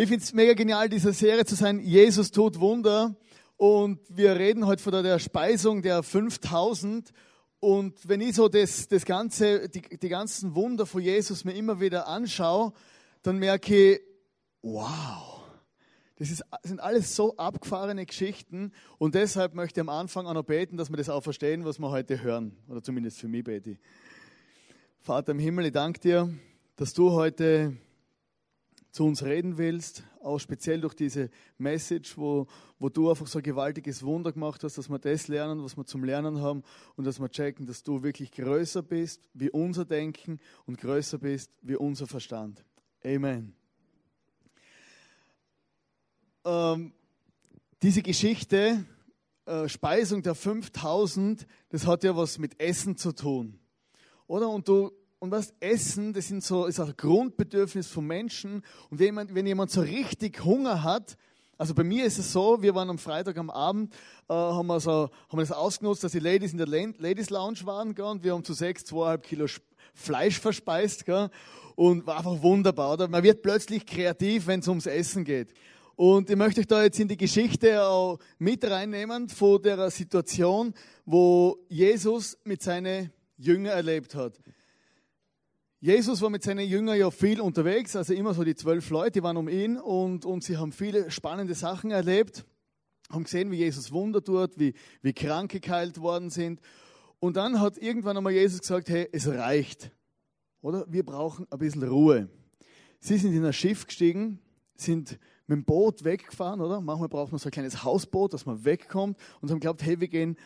Ich 0.00 0.08
finde 0.08 0.24
es 0.24 0.32
mega 0.32 0.54
genial, 0.54 0.88
dieser 0.88 1.12
Serie 1.12 1.44
zu 1.44 1.54
sein, 1.54 1.78
Jesus 1.78 2.30
tut 2.30 2.58
Wunder. 2.58 3.14
Und 3.58 4.00
wir 4.08 4.34
reden 4.34 4.64
heute 4.64 4.82
von 4.82 4.94
der 4.94 5.18
Speisung 5.18 5.82
der 5.82 6.02
5000. 6.02 7.12
Und 7.58 8.08
wenn 8.08 8.22
ich 8.22 8.34
so 8.34 8.48
das, 8.48 8.88
das 8.88 9.04
ganze, 9.04 9.68
die, 9.68 9.82
die 9.82 10.08
ganzen 10.08 10.54
Wunder 10.54 10.86
von 10.86 11.02
Jesus 11.02 11.44
mir 11.44 11.52
immer 11.52 11.80
wieder 11.82 12.08
anschaue, 12.08 12.72
dann 13.22 13.36
merke 13.36 13.92
ich, 13.92 14.00
wow, 14.62 15.42
das 16.16 16.30
ist, 16.30 16.44
sind 16.62 16.80
alles 16.80 17.14
so 17.14 17.36
abgefahrene 17.36 18.06
Geschichten. 18.06 18.72
Und 18.96 19.14
deshalb 19.14 19.54
möchte 19.54 19.80
ich 19.80 19.82
am 19.82 19.90
Anfang 19.90 20.26
auch 20.26 20.32
noch 20.32 20.44
beten, 20.44 20.78
dass 20.78 20.88
wir 20.88 20.96
das 20.96 21.10
auch 21.10 21.22
verstehen, 21.22 21.66
was 21.66 21.78
wir 21.78 21.90
heute 21.90 22.22
hören. 22.22 22.56
Oder 22.70 22.82
zumindest 22.82 23.18
für 23.18 23.28
mich 23.28 23.44
bete 23.44 23.72
ich. 23.72 23.78
Vater 25.00 25.32
im 25.32 25.38
Himmel, 25.38 25.66
ich 25.66 25.72
danke 25.72 26.00
dir, 26.00 26.32
dass 26.76 26.94
du 26.94 27.10
heute 27.10 27.76
zu 28.90 29.04
uns 29.04 29.22
reden 29.22 29.56
willst, 29.56 30.02
auch 30.22 30.38
speziell 30.38 30.80
durch 30.80 30.94
diese 30.94 31.30
Message, 31.58 32.16
wo, 32.16 32.46
wo 32.78 32.88
du 32.88 33.10
einfach 33.10 33.26
so 33.26 33.38
ein 33.38 33.42
gewaltiges 33.42 34.02
Wunder 34.02 34.32
gemacht 34.32 34.64
hast, 34.64 34.78
dass 34.78 34.88
wir 34.88 34.98
das 34.98 35.28
lernen, 35.28 35.62
was 35.62 35.76
wir 35.76 35.84
zum 35.84 36.04
Lernen 36.04 36.40
haben 36.40 36.62
und 36.96 37.04
dass 37.04 37.20
wir 37.20 37.28
checken, 37.28 37.66
dass 37.66 37.82
du 37.82 38.02
wirklich 38.02 38.32
größer 38.32 38.82
bist 38.82 39.28
wie 39.32 39.50
unser 39.50 39.84
Denken 39.84 40.40
und 40.66 40.78
größer 40.78 41.18
bist 41.18 41.52
wie 41.62 41.76
unser 41.76 42.06
Verstand. 42.06 42.64
Amen. 43.04 43.54
Ähm, 46.44 46.92
diese 47.82 48.02
Geschichte, 48.02 48.84
äh, 49.46 49.68
Speisung 49.68 50.22
der 50.22 50.34
5000, 50.34 51.46
das 51.68 51.86
hat 51.86 52.02
ja 52.02 52.16
was 52.16 52.38
mit 52.38 52.60
Essen 52.60 52.96
zu 52.96 53.12
tun. 53.12 53.58
Oder? 54.26 54.48
Und 54.48 54.68
du 54.68 54.92
und 55.20 55.30
was 55.30 55.52
Essen, 55.60 56.14
das 56.14 56.28
sind 56.28 56.42
so, 56.42 56.64
ist 56.64 56.80
auch 56.80 56.88
ein 56.88 56.96
Grundbedürfnis 56.96 57.88
von 57.88 58.06
Menschen. 58.06 58.64
Und 58.88 58.98
wenn 58.98 59.06
jemand, 59.06 59.34
wenn 59.34 59.46
jemand 59.46 59.70
so 59.70 59.82
richtig 59.82 60.42
Hunger 60.44 60.82
hat, 60.82 61.18
also 61.58 61.74
bei 61.74 61.84
mir 61.84 62.06
ist 62.06 62.18
es 62.18 62.32
so, 62.32 62.62
wir 62.62 62.74
waren 62.74 62.88
am 62.88 62.96
Freitag 62.96 63.36
am 63.36 63.50
Abend, 63.50 63.92
äh, 64.30 64.32
haben, 64.32 64.66
wir 64.66 64.80
so, 64.80 65.10
haben 65.28 65.38
wir 65.38 65.42
das 65.42 65.52
ausgenutzt, 65.52 66.02
dass 66.02 66.12
die 66.12 66.20
Ladies 66.20 66.52
in 66.52 66.58
der 66.58 66.66
Ladies 66.66 67.28
Lounge 67.28 67.58
waren 67.64 67.94
gell, 67.94 68.06
und 68.06 68.24
wir 68.24 68.32
haben 68.32 68.44
zu 68.44 68.54
sechs, 68.54 68.86
zweieinhalb 68.86 69.22
Kilo 69.22 69.44
Fleisch 69.92 70.40
verspeist 70.40 71.04
gell, 71.04 71.28
und 71.76 72.06
war 72.06 72.16
einfach 72.16 72.40
wunderbar. 72.42 72.94
Oder? 72.94 73.06
Man 73.08 73.22
wird 73.22 73.42
plötzlich 73.42 73.84
kreativ, 73.84 74.46
wenn 74.46 74.60
es 74.60 74.68
ums 74.68 74.86
Essen 74.86 75.24
geht. 75.24 75.52
Und 75.96 76.30
ich 76.30 76.36
möchte 76.36 76.60
euch 76.60 76.66
da 76.66 76.82
jetzt 76.82 76.98
in 76.98 77.08
die 77.08 77.18
Geschichte 77.18 77.84
auch 77.84 78.18
mit 78.38 78.64
reinnehmen 78.64 79.28
von 79.28 79.60
der 79.60 79.90
Situation, 79.90 80.72
wo 81.04 81.58
Jesus 81.68 82.38
mit 82.44 82.62
seinen 82.62 83.12
Jüngern 83.36 83.76
erlebt 83.76 84.14
hat. 84.14 84.40
Jesus 85.82 86.20
war 86.20 86.28
mit 86.28 86.42
seinen 86.42 86.68
Jüngern 86.68 86.98
ja 86.98 87.10
viel 87.10 87.40
unterwegs, 87.40 87.96
also 87.96 88.12
immer 88.12 88.34
so 88.34 88.44
die 88.44 88.54
zwölf 88.54 88.90
Leute 88.90 89.22
waren 89.22 89.38
um 89.38 89.48
ihn 89.48 89.78
und, 89.78 90.26
und 90.26 90.44
sie 90.44 90.58
haben 90.58 90.72
viele 90.72 91.10
spannende 91.10 91.54
Sachen 91.54 91.90
erlebt, 91.90 92.44
haben 93.08 93.24
gesehen, 93.24 93.50
wie 93.50 93.56
Jesus 93.56 93.90
Wunder 93.90 94.22
tut, 94.22 94.58
wie, 94.58 94.74
wie 95.00 95.14
Kranke 95.14 95.58
geheilt 95.58 95.98
worden 96.02 96.28
sind. 96.28 96.60
Und 97.18 97.38
dann 97.38 97.62
hat 97.62 97.78
irgendwann 97.78 98.18
einmal 98.18 98.34
Jesus 98.34 98.60
gesagt, 98.60 98.90
hey, 98.90 99.08
es 99.10 99.26
reicht, 99.26 99.90
oder? 100.60 100.84
Wir 100.86 101.02
brauchen 101.02 101.46
ein 101.50 101.58
bisschen 101.58 101.82
Ruhe. 101.82 102.28
Sie 102.98 103.16
sind 103.16 103.32
in 103.32 103.46
ein 103.46 103.52
Schiff 103.54 103.86
gestiegen, 103.86 104.38
sind 104.74 105.18
mit 105.46 105.56
dem 105.56 105.64
Boot 105.64 106.04
weggefahren, 106.04 106.60
oder? 106.60 106.82
Manchmal 106.82 107.08
braucht 107.08 107.32
man 107.32 107.38
so 107.38 107.48
ein 107.48 107.52
kleines 107.52 107.82
Hausboot, 107.82 108.34
dass 108.34 108.44
man 108.44 108.66
wegkommt 108.66 109.16
und 109.40 109.50
haben 109.50 109.60
glaubt, 109.60 109.82
hey, 109.82 109.98
wir 109.98 110.08
gehen 110.08 110.36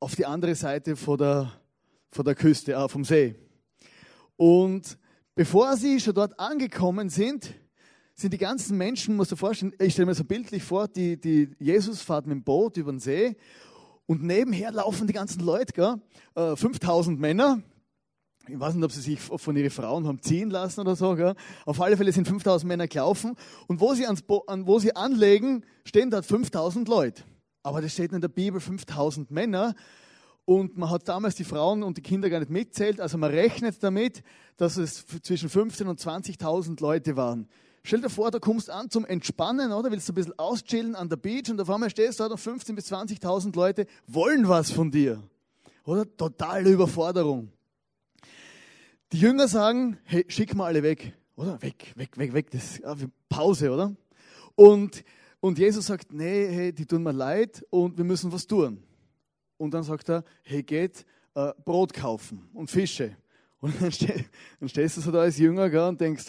auf 0.00 0.16
die 0.16 0.26
andere 0.26 0.56
Seite 0.56 0.96
von 0.96 1.16
der, 1.16 1.52
von 2.10 2.24
der 2.24 2.34
Küste, 2.34 2.72
äh, 2.72 2.88
vom 2.88 3.04
See. 3.04 3.36
Und 4.38 4.96
bevor 5.34 5.76
sie 5.76 5.98
schon 5.98 6.14
dort 6.14 6.38
angekommen 6.38 7.10
sind, 7.10 7.52
sind 8.14 8.32
die 8.32 8.38
ganzen 8.38 8.78
Menschen, 8.78 9.16
muss 9.16 9.28
du 9.28 9.36
vorstellen, 9.36 9.74
ich 9.80 9.92
stelle 9.92 10.06
mir 10.06 10.14
so 10.14 10.22
bildlich 10.22 10.62
vor, 10.62 10.86
die, 10.86 11.20
die 11.20 11.50
Jesus 11.58 12.02
fährt 12.02 12.26
mit 12.26 12.36
dem 12.36 12.44
Boot 12.44 12.76
über 12.76 12.92
den 12.92 13.00
See 13.00 13.36
und 14.06 14.22
nebenher 14.22 14.70
laufen 14.70 15.08
die 15.08 15.12
ganzen 15.12 15.40
Leute, 15.40 15.72
gell? 15.72 16.56
5000 16.56 17.18
äh, 17.18 17.20
Männer. 17.20 17.62
Ich 18.48 18.58
weiß 18.58 18.74
nicht, 18.74 18.84
ob 18.84 18.92
sie 18.92 19.00
sich 19.00 19.20
von 19.20 19.56
ihren 19.56 19.70
Frauen 19.70 20.06
haben 20.06 20.22
ziehen 20.22 20.50
lassen 20.50 20.80
oder 20.80 20.94
so. 20.94 21.16
Gell? 21.16 21.34
Auf 21.66 21.80
alle 21.80 21.96
Fälle 21.96 22.12
sind 22.12 22.28
5000 22.28 22.66
Männer 22.66 22.86
gelaufen 22.86 23.34
und 23.66 23.80
wo 23.80 23.92
sie, 23.94 24.06
ans 24.06 24.22
Bo 24.22 24.44
an, 24.46 24.68
wo 24.68 24.78
sie 24.78 24.94
anlegen, 24.94 25.64
stehen 25.84 26.10
dort 26.10 26.26
5000 26.26 26.88
Leute. 26.88 27.24
Aber 27.64 27.82
das 27.82 27.92
steht 27.92 28.12
in 28.12 28.20
der 28.20 28.28
Bibel 28.28 28.60
5000 28.60 29.32
Männer. 29.32 29.74
Und 30.48 30.78
man 30.78 30.88
hat 30.88 31.06
damals 31.06 31.34
die 31.34 31.44
Frauen 31.44 31.82
und 31.82 31.98
die 31.98 32.00
Kinder 32.00 32.30
gar 32.30 32.38
nicht 32.38 32.50
mitzählt. 32.50 33.02
Also 33.02 33.18
man 33.18 33.30
rechnet 33.30 33.82
damit, 33.82 34.22
dass 34.56 34.78
es 34.78 35.04
zwischen 35.22 35.50
15.000 35.50 35.84
und 35.84 36.00
20.000 36.00 36.80
Leute 36.80 37.18
waren. 37.18 37.46
Stell 37.82 38.00
dir 38.00 38.08
vor, 38.08 38.30
du 38.30 38.40
kommst 38.40 38.70
an 38.70 38.88
zum 38.88 39.04
Entspannen, 39.04 39.72
oder? 39.72 39.90
Willst 39.90 40.08
du 40.08 40.14
ein 40.14 40.14
bisschen 40.14 40.38
auschillen 40.38 40.94
an 40.94 41.10
der 41.10 41.18
Beach 41.18 41.50
und 41.50 41.60
auf 41.60 41.68
einmal 41.68 41.90
stehst 41.90 42.18
du 42.18 42.26
da, 42.26 42.34
15.000 42.34 42.74
bis 42.74 42.90
20.000 42.90 43.54
Leute 43.54 43.84
wollen 44.06 44.48
was 44.48 44.70
von 44.70 44.90
dir. 44.90 45.22
Oder? 45.84 46.06
Totale 46.16 46.70
Überforderung. 46.70 47.52
Die 49.12 49.18
Jünger 49.18 49.48
sagen, 49.48 49.98
hey, 50.04 50.24
schick 50.28 50.54
mal 50.54 50.64
alle 50.64 50.82
weg. 50.82 51.12
Oder? 51.36 51.60
Weg, 51.60 51.92
weg, 51.94 52.16
weg, 52.16 52.32
weg. 52.32 52.50
Das 52.52 52.78
ist 52.78 52.82
Pause, 53.28 53.70
oder? 53.70 53.94
Und, 54.54 55.04
und 55.40 55.58
Jesus 55.58 55.84
sagt, 55.84 56.14
nee, 56.14 56.48
hey, 56.50 56.72
die 56.72 56.86
tun 56.86 57.02
mir 57.02 57.12
leid 57.12 57.66
und 57.68 57.98
wir 57.98 58.04
müssen 58.06 58.32
was 58.32 58.46
tun. 58.46 58.82
Und 59.58 59.74
dann 59.74 59.82
sagt 59.82 60.08
er, 60.08 60.24
hey, 60.42 60.62
geht 60.62 61.04
äh, 61.34 61.52
Brot 61.64 61.92
kaufen 61.92 62.48
und 62.54 62.70
Fische. 62.70 63.16
Und 63.60 63.80
dann, 63.80 63.92
ste 63.92 64.24
dann 64.60 64.68
stehst 64.68 64.96
du 64.96 65.00
so 65.00 65.10
da 65.10 65.20
als 65.20 65.36
Jünger 65.36 65.68
gell, 65.68 65.88
und 65.88 66.00
denkst, 66.00 66.26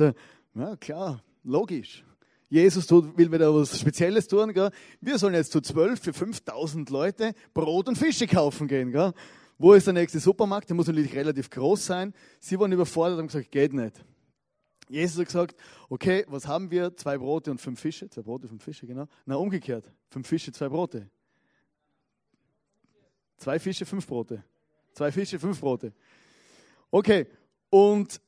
ja 0.56 0.76
klar, 0.78 1.24
logisch. 1.44 2.04
Jesus 2.50 2.88
tut, 2.88 3.16
will 3.16 3.32
wieder 3.32 3.54
was 3.54 3.80
Spezielles 3.80 4.28
tun. 4.28 4.52
Gell? 4.54 4.72
Wir 5.00 5.20
sollen 5.20 5.36
jetzt 5.36 5.52
zu 5.52 5.62
zwölf 5.62 6.02
für 6.02 6.14
5000 6.14 6.90
Leute 6.90 7.34
Brot 7.54 7.88
und 7.88 7.98
Fische 7.98 8.26
kaufen 8.26 8.68
gehen. 8.68 8.92
Gell? 8.92 9.14
Wo 9.60 9.74
ist 9.74 9.86
der 9.86 9.94
nächste 9.94 10.20
Supermarkt? 10.20 10.70
Der 10.70 10.76
muss 10.76 10.88
natürlich 10.88 11.14
relativ 11.14 11.50
groß 11.50 11.86
sein. 11.86 12.14
Sie 12.40 12.60
waren 12.60 12.72
überfordert 12.72 13.20
und 13.20 13.28
gesagt, 13.28 13.52
geht 13.52 13.74
nicht. 13.74 14.04
Jesus 14.88 15.20
hat 15.20 15.28
gesagt, 15.28 15.56
okay, 15.90 16.26
was 16.28 16.48
haben 16.48 16.72
wir? 16.72 16.96
Zwei 16.96 17.20
Brote 17.20 17.52
und 17.52 17.62
fünf 17.62 17.80
Fische. 17.80 18.10
Zwei 18.10 18.24
Brote, 18.24 18.48
fünf 18.48 18.64
Fische, 18.64 18.88
genau. 18.88 19.06
Na, 19.26 19.36
umgekehrt. 19.36 19.92
Fünf 20.10 20.28
Fische, 20.28 20.52
zwei 20.52 20.70
Brote. 20.70 21.08
Zwei 23.40 23.58
Fische, 23.58 23.86
fünf 23.86 24.06
Brote. 24.06 24.44
Zwei 24.92 25.14
Fische, 25.14 25.40
fünf 25.40 25.62
Brote. 25.62 25.94
Okay, 26.92 27.26
und 27.70 28.20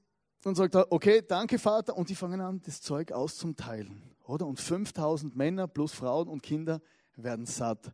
dann 0.42 0.56
sagt 0.56 0.74
er, 0.74 0.90
okay, 0.90 1.22
danke 1.28 1.60
Vater. 1.60 1.98
Und 1.98 2.08
die 2.10 2.16
fangen 2.16 2.40
an, 2.40 2.62
das 2.66 2.82
Zeug 2.82 3.12
auszuteilen. 3.12 4.02
Oder? 4.26 4.48
Und 4.48 4.62
5000 4.62 5.36
Männer 5.36 5.68
plus 5.68 5.92
Frauen 5.92 6.30
und 6.30 6.42
Kinder 6.42 6.80
werden 7.18 7.46
satt. 7.46 7.92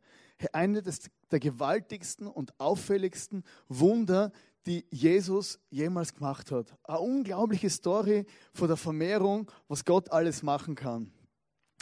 Eine 0.53 0.83
der 1.31 1.39
gewaltigsten 1.39 2.27
und 2.27 2.53
auffälligsten 2.59 3.44
Wunder, 3.67 4.31
die 4.67 4.85
Jesus 4.91 5.59
jemals 5.72 6.13
gemacht 6.13 6.51
hat. 6.51 6.77
Eine 6.83 7.00
unglaubliche 7.00 7.72
Story 7.72 8.27
von 8.53 8.67
der 8.67 8.77
Vermehrung, 8.77 9.51
was 9.67 9.83
Gott 9.83 10.11
alles 10.11 10.44
machen 10.44 10.75
kann. 10.75 11.11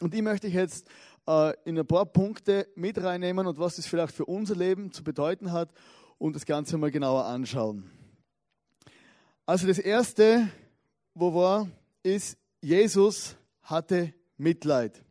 Und 0.02 0.14
die 0.14 0.22
möchte 0.22 0.48
ich 0.48 0.54
jetzt 0.54 0.88
äh, 1.28 1.54
in 1.64 1.78
ein 1.80 1.88
paar 1.88 2.06
Punkte 2.06 2.68
mit 2.76 3.02
reinnehmen 3.02 3.48
und 3.48 3.58
was 3.58 3.78
das 3.78 3.88
vielleicht 3.88 4.14
für 4.14 4.26
unser 4.26 4.56
Leben 4.56 4.92
zu 4.92 5.04
bedeuten 5.04 5.52
hat 5.52 5.74
und 6.18 6.36
das 6.36 6.46
Ganze 6.46 6.78
mal 6.78 6.92
genauer 6.92 7.26
anschauen. 7.26 7.90
Also 9.46 9.68
das 9.68 9.80
Erste, 9.80 10.50
wo 11.14 11.34
war, 11.34 11.70
ist, 12.04 12.38
Jesus 12.62 13.36
hatte 13.62 14.14
Mitleid. 14.38 15.04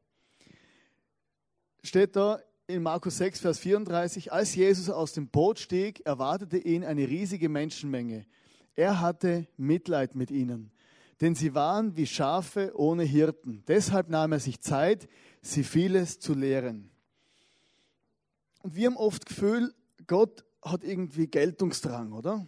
Steht 1.83 2.17
da 2.17 2.41
in 2.67 2.83
Markus 2.83 3.19
6, 3.19 3.41
Vers 3.41 3.59
34, 3.59 4.33
als 4.33 4.55
Jesus 4.55 4.91
aus 4.91 5.13
dem 5.13 5.29
Boot 5.29 5.59
stieg, 5.59 6.05
erwartete 6.07 6.59
ihn 6.59 6.85
eine 6.85 7.07
riesige 7.09 7.49
Menschenmenge. 7.49 8.27
Er 8.75 9.01
hatte 9.01 9.47
Mitleid 9.57 10.15
mit 10.15 10.31
ihnen, 10.31 10.73
denn 11.21 11.35
sie 11.35 11.55
waren 11.55 11.97
wie 11.97 12.07
Schafe 12.07 12.73
ohne 12.75 13.05
Hirten. 13.05 13.63
Deshalb 13.69 14.09
nahm 14.09 14.33
er 14.33 14.41
sich 14.41 14.61
Zeit, 14.61 15.09
sie 15.43 15.65
vieles 15.65 16.19
zu 16.19 16.35
lehren. 16.35 16.91
Und 18.63 18.75
wir 18.75 18.87
haben 18.87 18.97
oft 18.97 19.27
Gefühl, 19.27 19.75
Gott 20.07 20.45
hat 20.63 20.85
irgendwie 20.85 21.27
Geltungsdrang, 21.27 22.13
oder? 22.13 22.47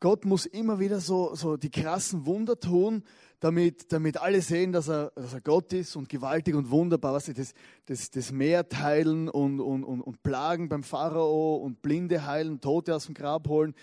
Gott 0.00 0.24
muss 0.24 0.46
immer 0.46 0.78
wieder 0.78 1.00
so, 1.00 1.34
so 1.34 1.56
die 1.56 1.70
krassen 1.70 2.26
Wunder 2.26 2.58
tun, 2.58 3.02
damit, 3.40 3.92
damit 3.92 4.18
alle 4.18 4.42
sehen, 4.42 4.72
dass 4.72 4.88
er, 4.88 5.10
dass 5.14 5.34
er 5.34 5.40
Gott 5.40 5.72
ist 5.72 5.96
und 5.96 6.08
gewaltig 6.08 6.54
und 6.54 6.70
wunderbar. 6.70 7.14
Was 7.14 7.26
das, 7.26 7.54
das, 7.86 8.10
das 8.10 8.32
Meer 8.32 8.68
teilen 8.68 9.28
und, 9.28 9.60
und, 9.60 9.84
und, 9.84 10.00
und 10.02 10.22
plagen 10.22 10.68
beim 10.68 10.82
Pharao 10.82 11.56
und 11.56 11.82
Blinde 11.82 12.26
heilen, 12.26 12.60
Tote 12.60 12.94
aus 12.94 13.06
dem 13.06 13.14
Grab 13.14 13.48
holen. 13.48 13.74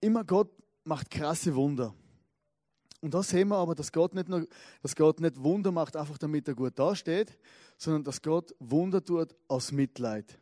Immer 0.00 0.24
Gott 0.24 0.50
macht 0.84 1.10
krasse 1.10 1.54
Wunder. 1.54 1.94
Und 3.06 3.14
da 3.14 3.22
sehen 3.22 3.46
wir 3.46 3.58
aber, 3.58 3.76
dass 3.76 3.92
Gott 3.92 4.14
nicht 4.14 4.28
nur, 4.28 4.48
dass 4.82 4.96
Gott 4.96 5.20
nicht 5.20 5.40
Wunder 5.40 5.70
macht, 5.70 5.94
einfach 5.94 6.18
damit 6.18 6.48
er 6.48 6.56
gut 6.56 6.76
dasteht, 6.76 7.38
sondern 7.78 8.02
dass 8.02 8.20
Gott 8.20 8.52
Wunder 8.58 9.00
tut 9.04 9.36
aus 9.46 9.70
Mitleid. 9.70 10.40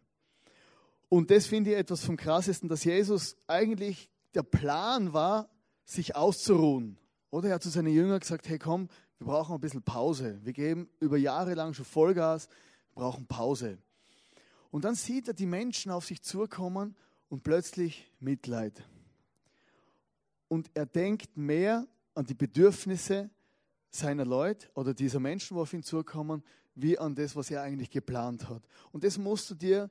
Und 1.11 1.31
das 1.31 1.45
finde 1.45 1.73
ich 1.73 1.77
etwas 1.77 2.03
vom 2.03 2.17
Krassesten, 2.17 2.71
dass 2.71 2.83
Jesus 2.83 3.37
eigentlich 3.49 4.09
der 4.35 4.45
Plan 4.45 5.13
war, 5.13 5.51
sich 5.85 6.17
auszuruhen. 6.17 6.97
Oder 7.31 7.49
er 7.49 7.55
hat 7.57 7.63
zu 7.63 7.69
seinen 7.69 7.93
Jüngern 7.93 8.19
gesagt, 8.19 8.49
hey 8.49 8.59
komm, 8.59 8.89
wir 9.19 9.27
brauchen 9.27 9.55
ein 9.55 9.61
bisschen 9.61 9.83
Pause. 9.83 10.41
Wir 10.43 10.55
geben 10.55 10.89
über 11.01 11.19
Jahre 11.19 11.53
lang 11.53 11.75
schon 11.75 11.85
Vollgas, 11.85 12.49
wir 12.95 13.03
brauchen 13.03 13.27
Pause. 13.27 13.77
Und 14.71 14.87
dann 14.87 14.95
sieht 14.95 15.29
er 15.29 15.35
die 15.35 15.45
Menschen 15.45 15.93
auf 15.93 16.07
sich 16.07 16.23
zukommen 16.23 16.97
und 17.29 17.43
plötzlich 17.43 18.11
Mitleid. 18.21 18.83
Und 20.49 20.71
er 20.73 20.87
denkt 20.87 21.37
mehr 21.37 21.87
an 22.15 22.27
die 22.27 22.35
Bedürfnisse 22.35 23.31
seiner 23.91 24.25
Leute 24.25 24.69
oder 24.75 24.95
dieser 24.95 25.21
Menschen, 25.21 25.57
wo 25.57 25.63
auf 25.63 25.73
ihn 25.73 25.83
zukommen, 25.83 26.43
wie 26.75 26.99
an 26.99 27.15
das, 27.15 27.37
was 27.37 27.51
er 27.51 27.63
eigentlich 27.63 27.91
geplant 27.91 28.49
hat. 28.49 28.63
Und 28.93 29.05
das 29.05 29.19
musst 29.19 29.51
du 29.51 29.55
dir 29.55 29.91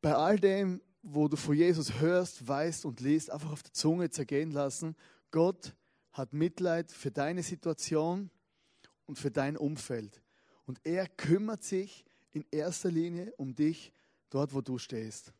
bei 0.00 0.14
all 0.14 0.38
dem, 0.38 0.80
wo 1.02 1.28
du 1.28 1.36
von 1.36 1.56
Jesus 1.56 2.00
hörst, 2.00 2.46
weißt 2.46 2.84
und 2.84 3.00
liest, 3.00 3.30
einfach 3.30 3.52
auf 3.52 3.62
der 3.62 3.72
Zunge 3.72 4.10
zergehen 4.10 4.50
lassen. 4.50 4.96
Gott 5.30 5.74
hat 6.12 6.32
Mitleid 6.32 6.92
für 6.92 7.10
deine 7.10 7.42
Situation 7.42 8.30
und 9.06 9.18
für 9.18 9.30
dein 9.30 9.56
Umfeld. 9.56 10.22
Und 10.66 10.80
er 10.84 11.08
kümmert 11.08 11.62
sich 11.62 12.04
in 12.32 12.44
erster 12.50 12.90
Linie 12.90 13.32
um 13.36 13.54
dich 13.54 13.92
dort, 14.30 14.54
wo 14.54 14.60
du 14.60 14.78
stehst. 14.78 15.32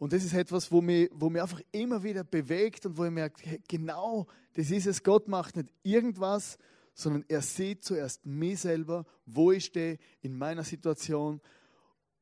Und 0.00 0.14
das 0.14 0.24
ist 0.24 0.32
etwas, 0.32 0.72
wo 0.72 0.80
mich, 0.80 1.10
wo 1.12 1.28
einfach 1.28 1.60
immer 1.72 2.02
wieder 2.02 2.24
bewegt 2.24 2.86
und 2.86 2.96
wo 2.96 3.04
ich 3.04 3.10
merke, 3.10 3.42
hey, 3.44 3.60
genau 3.68 4.26
das 4.54 4.70
ist 4.70 4.86
es. 4.86 5.02
Gott 5.02 5.28
macht 5.28 5.56
nicht 5.56 5.68
irgendwas, 5.82 6.56
sondern 6.94 7.22
er 7.28 7.42
sieht 7.42 7.84
zuerst 7.84 8.24
mich 8.24 8.60
selber, 8.60 9.04
wo 9.26 9.52
ich 9.52 9.66
stehe 9.66 9.98
in 10.22 10.38
meiner 10.38 10.64
Situation 10.64 11.42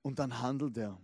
und 0.03 0.19
dann 0.19 0.43
handelt 0.43 0.77
er. 0.77 0.99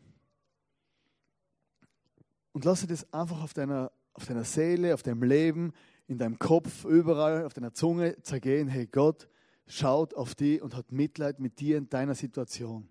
Und 2.51 2.65
lasse 2.65 2.89
das 2.89 3.13
einfach 3.13 3.41
auf 3.45 3.55
deiner, 3.55 3.93
auf 4.13 4.27
deiner 4.27 4.45
Seele, 4.45 4.95
auf 4.95 5.05
deinem 5.05 5.23
Leben, 5.23 5.73
in 6.09 6.19
deinem 6.19 6.41
Kopf, 6.41 6.85
überall, 6.85 7.45
auf 7.45 7.55
deiner 7.55 7.73
Zunge 7.73 8.21
zergehen. 8.23 8.67
Hey, 8.67 8.89
Gott 8.89 9.29
schaut 9.69 10.13
auf 10.15 10.35
dich 10.35 10.61
und 10.61 10.75
hat 10.75 10.91
Mitleid 10.91 11.39
mit 11.39 11.61
dir 11.61 11.79
in 11.79 11.89
deiner 11.89 12.17
Situation. 12.17 12.89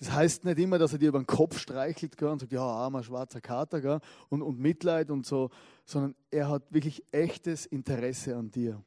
Das 0.00 0.12
heißt 0.12 0.46
nicht 0.46 0.58
immer, 0.58 0.78
dass 0.78 0.94
er 0.94 0.98
dir 0.98 1.10
über 1.10 1.20
den 1.20 1.26
Kopf 1.26 1.58
streichelt 1.58 2.16
gell, 2.16 2.28
und 2.28 2.38
sagt, 2.38 2.52
ja, 2.52 2.62
armer 2.62 3.02
schwarzer 3.02 3.42
Kater 3.42 3.82
gell, 3.82 4.00
und, 4.30 4.40
und 4.40 4.58
Mitleid 4.58 5.10
und 5.10 5.26
so, 5.26 5.50
sondern 5.84 6.14
er 6.30 6.48
hat 6.48 6.72
wirklich 6.72 7.04
echtes 7.12 7.66
Interesse 7.66 8.34
an 8.34 8.50
dir. 8.50 8.82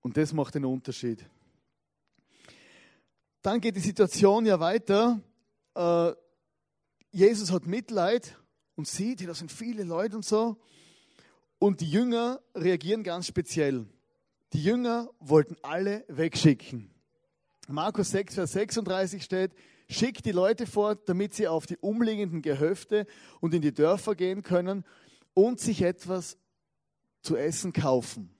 Und 0.00 0.16
das 0.16 0.32
macht 0.32 0.56
den 0.56 0.64
Unterschied. 0.64 1.24
Dann 3.40 3.60
geht 3.60 3.76
die 3.76 3.80
Situation 3.80 4.46
ja 4.46 4.58
weiter. 4.58 5.20
Äh, 5.74 6.12
Jesus 7.12 7.52
hat 7.52 7.66
Mitleid 7.66 8.36
und 8.74 8.88
sieht, 8.88 9.26
da 9.28 9.34
sind 9.34 9.52
viele 9.52 9.84
Leute 9.84 10.16
und 10.16 10.24
so. 10.24 10.56
Und 11.60 11.80
die 11.80 11.90
Jünger 11.90 12.40
reagieren 12.56 13.04
ganz 13.04 13.28
speziell. 13.28 13.86
Die 14.52 14.62
Jünger 14.62 15.08
wollten 15.20 15.56
alle 15.62 16.04
wegschicken. 16.08 16.90
Markus 17.68 18.10
6, 18.10 18.34
Vers 18.34 18.52
36 18.52 19.22
steht, 19.22 19.52
schickt 19.88 20.24
die 20.24 20.32
Leute 20.32 20.66
fort, 20.66 21.08
damit 21.08 21.34
sie 21.34 21.48
auf 21.48 21.66
die 21.66 21.76
umliegenden 21.78 22.42
Gehöfte 22.42 23.06
und 23.40 23.54
in 23.54 23.62
die 23.62 23.72
Dörfer 23.72 24.14
gehen 24.14 24.42
können 24.42 24.84
und 25.34 25.60
sich 25.60 25.82
etwas 25.82 26.38
zu 27.22 27.36
essen 27.36 27.72
kaufen. 27.72 28.30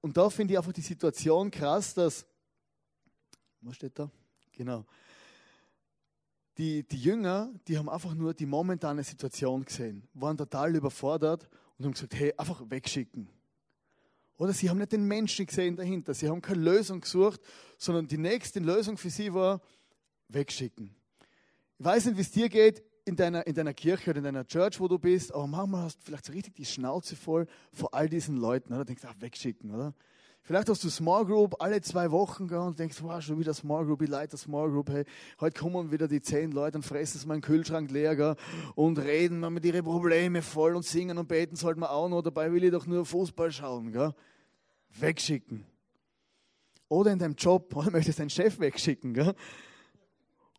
Und 0.00 0.16
da 0.16 0.28
finde 0.28 0.52
ich 0.52 0.58
einfach 0.58 0.72
die 0.72 0.82
Situation 0.82 1.50
krass, 1.50 1.94
dass, 1.94 2.26
was 3.60 3.76
steht 3.76 3.98
da? 3.98 4.10
Genau. 4.52 4.84
Die, 6.58 6.86
die 6.86 6.98
Jünger, 6.98 7.52
die 7.66 7.78
haben 7.78 7.88
einfach 7.88 8.14
nur 8.14 8.34
die 8.34 8.46
momentane 8.46 9.02
Situation 9.02 9.64
gesehen, 9.64 10.06
waren 10.12 10.36
total 10.36 10.76
überfordert 10.76 11.48
und 11.78 11.86
haben 11.86 11.92
gesagt, 11.92 12.14
hey, 12.14 12.34
einfach 12.36 12.62
wegschicken. 12.68 13.28
Oder 14.36 14.52
sie 14.52 14.68
haben 14.68 14.78
nicht 14.78 14.92
den 14.92 15.04
Menschen 15.04 15.46
gesehen 15.46 15.76
dahinter. 15.76 16.14
Sie 16.14 16.28
haben 16.28 16.40
keine 16.40 16.62
Lösung 16.62 17.00
gesucht, 17.00 17.40
sondern 17.78 18.08
die 18.08 18.18
nächste 18.18 18.60
Lösung 18.60 18.96
für 18.96 19.10
sie 19.10 19.32
war 19.32 19.60
wegschicken. 20.28 20.94
Ich 21.78 21.84
weiß 21.84 22.06
nicht, 22.06 22.16
wie 22.16 22.22
es 22.22 22.30
dir 22.30 22.48
geht 22.48 22.82
in 23.04 23.16
deiner, 23.16 23.46
in 23.46 23.54
deiner 23.54 23.74
Kirche 23.74 24.10
oder 24.10 24.18
in 24.18 24.24
deiner 24.24 24.46
Church, 24.46 24.80
wo 24.80 24.88
du 24.88 24.98
bist, 24.98 25.32
aber 25.32 25.46
manchmal 25.46 25.82
hast 25.82 25.98
du 25.98 26.04
vielleicht 26.04 26.24
so 26.24 26.32
richtig 26.32 26.54
die 26.54 26.64
Schnauze 26.64 27.16
voll 27.16 27.46
vor 27.72 27.94
all 27.94 28.08
diesen 28.08 28.36
Leuten. 28.36 28.72
Oder 28.72 28.84
denkst, 28.84 29.02
ach, 29.06 29.14
wegschicken, 29.20 29.70
oder? 29.72 29.94
Vielleicht 30.46 30.68
hast 30.68 30.84
du 30.84 30.90
Small 30.90 31.24
Group 31.24 31.56
alle 31.58 31.80
zwei 31.80 32.10
Wochen 32.10 32.46
gell, 32.48 32.58
und 32.58 32.78
denkst, 32.78 33.02
wow, 33.02 33.18
schon 33.22 33.38
wieder 33.38 33.54
Small 33.54 33.86
Group, 33.86 34.02
ich 34.02 34.10
leite 34.10 34.36
Small 34.36 34.68
Group, 34.68 34.90
hey, 34.90 35.06
heute 35.40 35.58
kommen 35.58 35.90
wieder 35.90 36.06
die 36.06 36.20
zehn 36.20 36.52
Leute 36.52 36.76
und 36.76 36.82
fressen 36.82 37.26
meinen 37.26 37.40
Kühlschrank 37.40 37.90
leer 37.90 38.14
gell, 38.14 38.36
und 38.74 38.98
reden 38.98 39.40
mit 39.54 39.64
ihren 39.64 39.82
Probleme 39.82 40.42
voll 40.42 40.76
und 40.76 40.84
singen 40.84 41.16
und 41.16 41.28
beten 41.28 41.56
sollten 41.56 41.80
wir 41.80 41.90
auch 41.90 42.10
noch, 42.10 42.20
dabei 42.20 42.52
will 42.52 42.62
ich 42.62 42.72
doch 42.72 42.86
nur 42.86 43.06
Fußball 43.06 43.50
schauen. 43.52 43.90
Gell. 43.90 44.12
Wegschicken. 44.90 45.64
Oder 46.90 47.12
in 47.12 47.18
deinem 47.18 47.36
Job, 47.36 47.74
oder 47.76 47.90
möchtest 47.90 48.18
deinen 48.18 48.28
Chef 48.28 48.60
wegschicken. 48.60 49.14
Gell. 49.14 49.34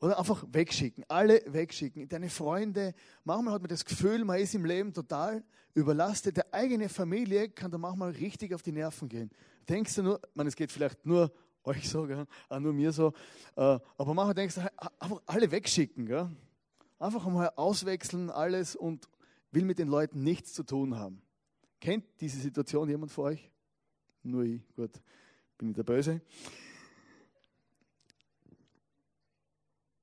Oder 0.01 0.17
einfach 0.17 0.45
wegschicken, 0.51 1.05
alle 1.07 1.43
wegschicken. 1.45 2.09
Deine 2.09 2.31
Freunde, 2.31 2.95
manchmal 3.23 3.53
hat 3.53 3.61
man 3.61 3.69
das 3.69 3.85
Gefühl, 3.85 4.25
man 4.25 4.39
ist 4.39 4.55
im 4.55 4.65
Leben 4.65 4.93
total 4.93 5.43
überlastet. 5.75 6.37
Der 6.37 6.51
eigene 6.55 6.89
Familie 6.89 7.49
kann 7.49 7.69
da 7.69 7.77
manchmal 7.77 8.09
richtig 8.13 8.55
auf 8.55 8.63
die 8.63 8.71
Nerven 8.71 9.09
gehen 9.09 9.29
denkst 9.69 9.95
du 9.95 10.03
nur, 10.03 10.21
man, 10.33 10.47
es 10.47 10.55
geht 10.55 10.71
vielleicht 10.71 11.05
nur 11.05 11.31
euch 11.63 11.89
so, 11.89 12.05
gell? 12.05 12.25
auch 12.49 12.59
nur 12.59 12.73
mir 12.73 12.91
so, 12.91 13.13
äh, 13.55 13.79
aber 13.97 14.13
manchmal 14.13 14.33
denkst 14.33 14.55
du, 14.55 14.61
einfach 14.99 15.21
alle 15.25 15.49
wegschicken. 15.51 16.05
Gell? 16.05 16.29
Einfach 16.99 17.25
einmal 17.25 17.51
auswechseln 17.55 18.29
alles 18.29 18.75
und 18.75 19.09
will 19.51 19.65
mit 19.65 19.79
den 19.79 19.87
Leuten 19.87 20.23
nichts 20.23 20.53
zu 20.53 20.63
tun 20.63 20.95
haben. 20.95 21.21
Kennt 21.79 22.05
diese 22.21 22.39
Situation 22.39 22.89
jemand 22.89 23.11
von 23.11 23.25
euch? 23.25 23.51
Nur 24.23 24.43
ich, 24.43 24.61
gut, 24.75 24.91
bin 25.57 25.69
ich 25.69 25.75
der 25.75 25.83
Böse. 25.83 26.21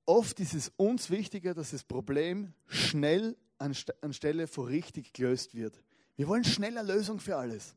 Oft 0.05 0.41
ist 0.41 0.55
es 0.55 0.73
uns 0.77 1.11
wichtiger, 1.11 1.55
dass 1.55 1.71
das 1.71 1.85
Problem 1.85 2.53
schnell 2.67 3.37
anstelle 3.59 4.47
von 4.47 4.67
richtig 4.67 5.13
gelöst 5.13 5.55
wird. 5.55 5.81
Wir 6.17 6.29
wollen 6.29 6.45
schneller 6.45 6.83
Lösung 6.83 7.21
für 7.21 7.37
alles. 7.37 7.77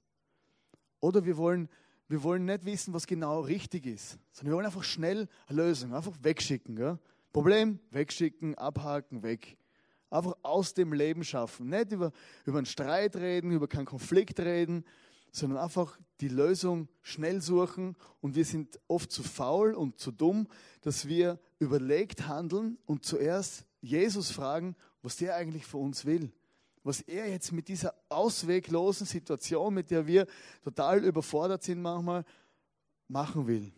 Oder 1.00 1.26
wir 1.26 1.38
wollen, 1.38 1.70
wir 2.08 2.24
wollen 2.24 2.46
nicht 2.46 2.66
wissen, 2.66 2.94
was 2.94 3.08
genau 3.08 3.42
richtig 3.42 3.86
ist, 3.86 4.18
sondern 4.32 4.52
wir 4.52 4.56
wollen 4.58 4.66
einfach 4.66 4.84
schnell 4.84 5.28
eine 5.48 5.64
Lösung, 5.64 5.94
einfach 5.94 6.14
wegschicken. 6.22 6.76
Gell? 6.76 7.00
Problem, 7.34 7.80
wegschicken, 7.92 8.56
abhaken, 8.56 9.24
weg. 9.24 9.58
Einfach 10.10 10.36
aus 10.44 10.74
dem 10.74 10.94
Leben 10.94 11.24
schaffen. 11.24 11.70
Nicht 11.70 11.92
über, 11.92 12.12
über 12.46 12.58
einen 12.58 12.66
Streit 12.66 13.16
reden, 13.16 13.52
über 13.52 13.68
keinen 13.68 13.86
Konflikt 13.86 14.40
reden, 14.40 14.86
sondern 15.32 15.60
einfach 15.60 16.00
die 16.22 16.30
Lösung 16.30 16.88
schnell 17.02 17.42
suchen. 17.42 17.98
Und 18.22 18.36
wir 18.36 18.46
sind 18.46 18.80
oft 18.88 19.12
zu 19.12 19.24
faul 19.24 19.74
und 19.74 20.00
zu 20.00 20.12
dumm, 20.12 20.48
dass 20.82 21.08
wir 21.08 21.40
überlegt 21.60 22.28
handeln 22.28 22.78
und 22.86 23.04
zuerst 23.04 23.66
Jesus 23.82 24.32
fragen, 24.32 24.76
was 25.02 25.18
der 25.18 25.36
eigentlich 25.36 25.66
für 25.66 25.78
uns 25.78 26.06
will 26.06 26.32
was 26.86 27.02
er 27.02 27.28
jetzt 27.28 27.52
mit 27.52 27.68
dieser 27.68 27.96
ausweglosen 28.10 29.08
Situation, 29.08 29.74
mit 29.74 29.90
der 29.90 30.06
wir 30.06 30.28
total 30.64 31.04
überfordert 31.04 31.64
sind 31.64 31.82
manchmal, 31.82 32.24
machen 33.08 33.48
will. 33.48 33.74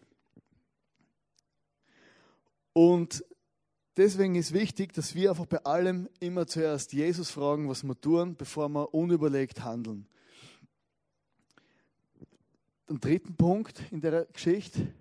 Und 2.74 3.24
deswegen 3.96 4.36
ist 4.36 4.54
wichtig, 4.54 4.92
dass 4.92 5.16
wir 5.16 5.30
einfach 5.30 5.46
bei 5.46 5.64
allem 5.64 6.10
immer 6.20 6.48
zuerst 6.48 6.92
Jesus 6.92 7.32
fragen, 7.32 7.70
was 7.70 7.84
wir 7.84 8.00
tun, 8.00 8.36
bevor 8.36 8.68
wir 8.68 8.94
unüberlegt 8.94 9.64
handeln. 9.64 10.06
Den 12.90 13.00
dritten 13.00 13.38
Punkt 13.38 13.82
in 13.90 14.02
der 14.02 14.26
Geschichte. 14.26 14.94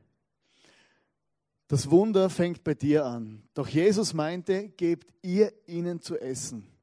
Das 1.67 1.91
Wunder 1.91 2.31
fängt 2.31 2.63
bei 2.63 2.75
dir 2.75 3.05
an. 3.05 3.43
Doch 3.55 3.67
Jesus 3.67 4.15
meinte, 4.15 4.69
gebt 4.69 5.13
ihr 5.23 5.53
ihnen 5.67 6.01
zu 6.01 6.17
essen. 6.21 6.76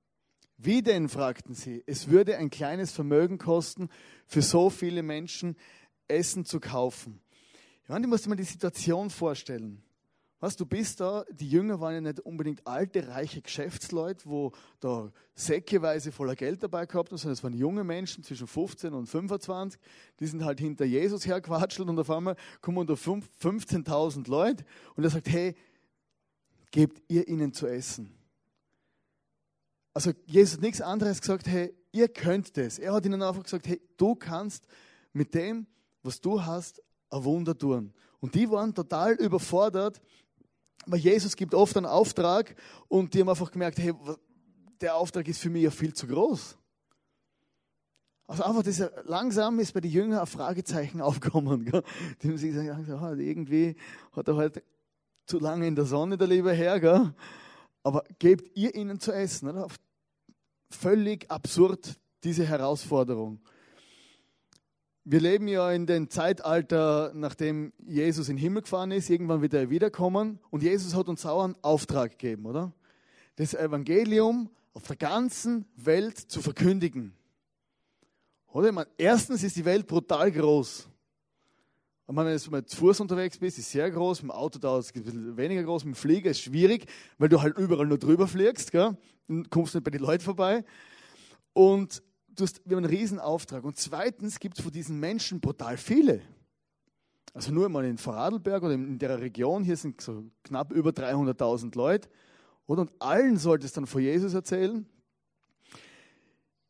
Wie 0.57 0.81
denn, 0.81 1.10
fragten 1.10 1.55
sie. 1.55 1.83
Es 1.88 2.10
würde 2.10 2.38
ein 2.38 2.50
kleines 2.50 2.91
Vermögen 2.91 3.38
kosten, 3.38 3.89
für 4.25 4.41
so 4.41 4.69
viele 4.69 5.03
Menschen 5.03 5.57
Essen 6.07 6.45
zu 6.45 6.60
kaufen. 6.60 7.19
Ja, 7.88 7.98
ich 7.98 8.07
muss 8.07 8.22
dir 8.22 8.29
mal 8.29 8.36
die 8.36 8.43
Situation 8.43 9.10
vorstellen. 9.10 9.83
Was, 10.43 10.57
du 10.57 10.65
bist 10.65 11.00
da, 11.00 11.24
die 11.31 11.50
Jünger 11.50 11.79
waren 11.79 11.93
ja 11.93 12.01
nicht 12.01 12.19
unbedingt 12.19 12.67
alte, 12.67 13.07
reiche 13.07 13.41
Geschäftsleute, 13.41 14.25
wo 14.25 14.51
da 14.81 15.10
säckeweise 15.36 16.12
voller 16.12 16.36
Geld 16.36 16.62
dabei 16.62 16.86
gehabt 16.86 17.12
haben, 17.12 17.17
sondern 17.17 17.33
es 17.33 17.43
waren 17.45 17.53
junge 17.53 17.86
Menschen 17.86 18.25
zwischen 18.25 18.48
15 18.48 18.93
und 18.93 19.07
25, 19.07 19.79
die 20.19 20.27
sind 20.27 20.43
halt 20.43 20.60
hinter 20.60 20.83
Jesus 20.83 21.25
herquatschelt 21.25 21.88
und 21.88 21.98
auf 21.98 22.10
einmal 22.10 22.36
kommen 22.60 22.86
da 22.86 22.93
15.000 22.93 24.29
Leute 24.29 24.65
und 24.95 25.05
er 25.05 25.12
sagt, 25.12 25.29
hey, 25.29 25.55
gebt 26.72 27.01
ihr 27.07 27.25
ihnen 27.29 27.53
zu 27.53 27.65
essen. 27.65 28.13
Also 29.94 30.12
Jesus 30.26 30.56
hat 30.56 30.62
nichts 30.62 30.82
anderes 30.82 31.22
gesagt, 31.22 31.48
hey, 31.48 31.74
ihr 31.92 32.08
könnt 32.08 32.58
das. 32.58 32.80
Er 32.80 32.94
hat 32.94 33.06
ihnen 33.06 33.22
einfach 33.22 33.44
gesagt, 33.44 33.68
hey, 33.68 33.82
du 33.98 34.16
kannst 34.16 34.66
mit 35.14 35.34
dem, 35.34 35.68
was 36.02 36.20
du 36.20 36.44
hast, 36.44 36.82
ein 37.10 37.24
Wunder 37.24 37.58
tun. 37.58 37.94
Und 38.20 38.36
die 38.36 38.50
waren 38.50 38.74
total 38.74 39.14
überfordert, 39.14 40.02
weil 40.86 41.00
Jesus 41.00 41.36
gibt 41.36 41.54
oft 41.54 41.78
einen 41.78 41.86
Auftrag 41.86 42.56
und 42.88 43.14
die 43.14 43.22
haben 43.22 43.30
einfach 43.30 43.52
gemerkt, 43.52 43.78
hey, 43.78 43.94
der 44.82 44.96
Auftrag 44.96 45.28
ist 45.28 45.40
für 45.40 45.50
mich 45.50 45.64
ja 45.64 45.72
viel 45.72 45.94
zu 45.94 46.08
groß. 46.08 46.58
Also 48.28 48.44
einfach 48.44 48.64
das, 48.64 48.82
langsam 49.06 49.60
ist 49.60 49.74
bei 49.74 49.82
den 49.82 49.92
Jüngern 49.92 50.20
ein 50.20 50.26
Fragezeichen 50.26 51.02
aufgekommen. 51.02 51.66
Die 52.22 52.28
haben 52.28 52.38
sich 52.38 52.54
gesagt, 52.54 52.90
ah, 52.90 53.14
irgendwie 53.14 53.76
hat 54.14 54.28
er 54.28 54.38
halt 54.38 54.64
zu 55.26 55.40
lange 55.40 55.68
in 55.68 55.76
der 55.76 55.86
Sonne, 55.86 56.18
der 56.18 56.28
liebe 56.28 56.52
Herr. 56.52 56.80
Gell? 56.80 57.14
Aber 57.84 58.04
gebt 58.20 58.58
ihr 58.58 58.74
ihnen 58.76 59.00
zu 59.00 59.12
essen. 59.12 59.50
Oder? 59.50 59.68
Völlig 60.74 61.30
absurd, 61.30 62.00
diese 62.24 62.46
Herausforderung. 62.46 63.39
Wir 65.06 65.20
leben 65.20 65.48
ja 65.48 65.72
in 65.72 65.86
dem 65.86 66.10
Zeitalter, 66.10 67.12
nachdem 67.13 67.74
Jesus 67.86 68.30
in 68.30 68.38
den 68.38 68.42
Himmel 68.42 68.63
gefahren 68.63 68.92
ist, 68.92 69.10
irgendwann 69.10 69.42
wird 69.42 69.53
er 69.53 69.70
wiederkommen 69.70 70.39
und 70.50 70.63
Jesus 70.63 70.96
hat 70.96 71.10
uns 71.10 71.25
auch 71.25 71.44
einen 71.44 71.56
Auftrag 71.62 72.12
gegeben, 72.12 72.46
oder? 72.46 72.74
Das 73.36 73.53
Evangelium 73.53 74.50
auf 74.74 74.84
der 74.84 74.96
ganzen 74.96 75.65
Welt 75.75 76.18
zu 76.18 76.42
verkündigen. 76.42 77.13
Oder? 78.48 78.68
Ich 78.70 78.74
meine, 78.74 78.89
erstens 78.98 79.44
ist 79.44 79.56
die 79.56 79.65
Welt 79.65 79.88
brutal 79.88 80.32
groß. 80.32 80.88
Und 82.13 82.25
wenn 82.25 82.38
du 82.38 82.51
mit 82.51 82.72
Fuß 82.72 83.00
unterwegs 83.00 83.39
bist, 83.39 83.58
ist 83.58 83.72
sehr 83.72 83.89
groß, 83.89 84.22
mit 84.22 84.32
dem 84.32 84.36
Auto 84.36 84.60
da 84.60 84.77
ist 84.77 84.91
es 84.91 84.96
ein 84.96 85.03
bisschen 85.03 85.36
weniger 85.36 85.63
groß, 85.63 85.84
mit 85.84 85.96
dem 85.96 85.98
Flieger 85.98 86.29
ist 86.29 86.41
schwierig, 86.41 86.86
weil 87.17 87.27
du 87.27 87.41
halt 87.41 87.58
überall 87.58 87.88
nur 87.88 87.98
drüber 87.98 88.27
fliegst, 88.27 88.72
gell? 88.72 88.96
und 89.27 89.50
kommst 89.50 89.74
nicht 89.74 89.84
bei 89.84 89.89
den 89.89 90.01
Leuten 90.01 90.24
vorbei. 90.24 90.63
Und 91.53 92.03
du 92.36 92.43
hast, 92.43 92.62
wir 92.65 92.77
haben 92.77 92.86
einen 92.86 92.93
riesen 92.93 93.20
Auftrag. 93.20 93.63
Und 93.63 93.77
zweitens 93.77 94.39
gibt 94.39 94.60
es 94.60 94.63
von 94.63 94.72
diesen 94.72 95.00
Menschen 95.00 95.39
brutal 95.39 95.75
viele. 95.75 96.22
Also 97.34 97.51
nur 97.51 97.67
mal 97.67 97.84
in 97.84 97.98
Vorarlberg 97.98 98.62
oder 98.62 98.75
in 98.75 99.00
der 99.00 99.20
Region, 99.20 99.63
hier 99.63 99.75
sind 99.75 100.00
so 100.00 100.24
knapp 100.43 100.72
über 100.72 100.91
300.000 100.91 101.75
Leute. 101.75 102.10
Oder? 102.67 102.84
Und 102.84 102.91
allen 103.00 103.38
sollte 103.38 103.65
es 103.65 103.74
dann 103.74 103.88
von 103.88 104.03
Jesus 104.03 104.36
erzählen. 104.36 104.86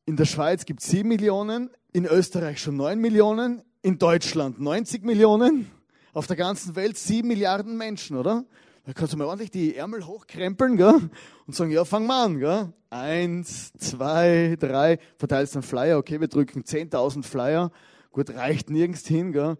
In 0.05 0.15
der 0.15 0.23
Schweiz 0.23 0.63
gibt 0.63 0.79
es 0.79 0.89
7 0.89 1.05
Millionen, 1.05 1.69
in 1.91 2.05
Österreich 2.05 2.61
schon 2.61 2.77
9 2.77 2.97
Millionen, 2.97 3.61
in 3.83 3.99
Deutschland 3.99 4.61
90 4.61 5.03
Millionen, 5.03 5.69
auf 6.13 6.25
der 6.25 6.37
ganzen 6.37 6.75
Welt 6.75 6.97
7 6.97 7.27
Milliarden 7.27 7.77
Menschen, 7.77 8.15
oder? 8.15 8.45
Da 8.85 8.93
kannst 8.93 9.13
du 9.13 9.17
mal 9.17 9.25
ordentlich 9.25 9.51
die 9.51 9.75
Ärmel 9.75 10.07
hochkrempeln 10.07 10.77
gell? 10.77 11.09
und 11.45 11.55
sagen, 11.55 11.69
ja, 11.69 11.83
fang 11.83 12.07
mal 12.07 12.25
an. 12.25 12.39
Gell? 12.39 12.73
Eins, 12.89 13.73
zwei, 13.73 14.55
drei, 14.57 14.99
verteilst 15.17 15.55
einen 15.55 15.63
Flyer, 15.63 15.97
okay, 15.97 16.19
wir 16.21 16.29
drücken 16.29 16.63
10.000 16.63 17.23
Flyer, 17.23 17.71
gut, 18.11 18.29
reicht 18.29 18.69
nirgends 18.69 19.05
hin. 19.05 19.33
Gell? 19.33 19.57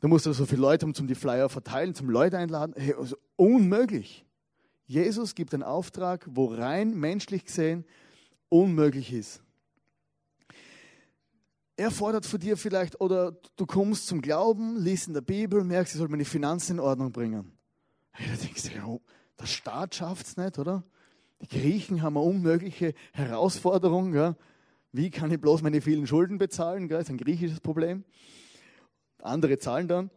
Da 0.00 0.08
musst 0.08 0.24
du 0.24 0.32
so 0.32 0.46
viele 0.46 0.62
Leute 0.62 0.86
haben, 0.86 0.94
zum 0.94 1.06
die 1.06 1.14
Flyer 1.14 1.50
verteilen, 1.50 1.94
zum 1.94 2.08
Leute 2.08 2.38
einladen. 2.38 2.74
Hey, 2.76 2.94
also 2.94 3.16
unmöglich. 3.36 4.24
Jesus 4.86 5.34
gibt 5.34 5.52
einen 5.52 5.62
Auftrag, 5.62 6.26
wo 6.30 6.46
rein 6.46 6.94
menschlich 6.94 7.44
gesehen 7.44 7.84
unmöglich 8.48 9.12
ist. 9.12 9.42
Er 11.78 11.90
fordert 11.90 12.24
von 12.24 12.40
dir 12.40 12.56
vielleicht, 12.56 13.00
oder 13.02 13.32
du 13.56 13.66
kommst 13.66 14.06
zum 14.06 14.22
Glauben, 14.22 14.76
liest 14.76 15.08
in 15.08 15.14
der 15.14 15.20
Bibel, 15.20 15.62
merkst, 15.62 15.94
ich 15.94 15.98
soll 15.98 16.08
meine 16.08 16.24
Finanzen 16.24 16.72
in 16.72 16.80
Ordnung 16.80 17.12
bringen. 17.12 17.52
Da 18.12 18.34
denkst 18.42 18.62
du, 18.62 18.70
ja, 18.70 18.96
der 19.38 19.46
Staat 19.46 19.94
schafft 19.94 20.26
es 20.26 20.36
nicht, 20.38 20.58
oder? 20.58 20.82
Die 21.42 21.48
Griechen 21.48 22.00
haben 22.00 22.16
eine 22.16 22.24
unmögliche 22.24 22.94
Herausforderung. 23.12 24.12
Gell? 24.12 24.36
Wie 24.92 25.10
kann 25.10 25.30
ich 25.30 25.38
bloß 25.38 25.60
meine 25.60 25.82
vielen 25.82 26.06
Schulden 26.06 26.38
bezahlen? 26.38 26.88
Das 26.88 27.04
ist 27.04 27.10
ein 27.10 27.18
griechisches 27.18 27.60
Problem. 27.60 28.04
Andere 29.20 29.58
zahlen 29.58 29.86
dann. 29.86 30.10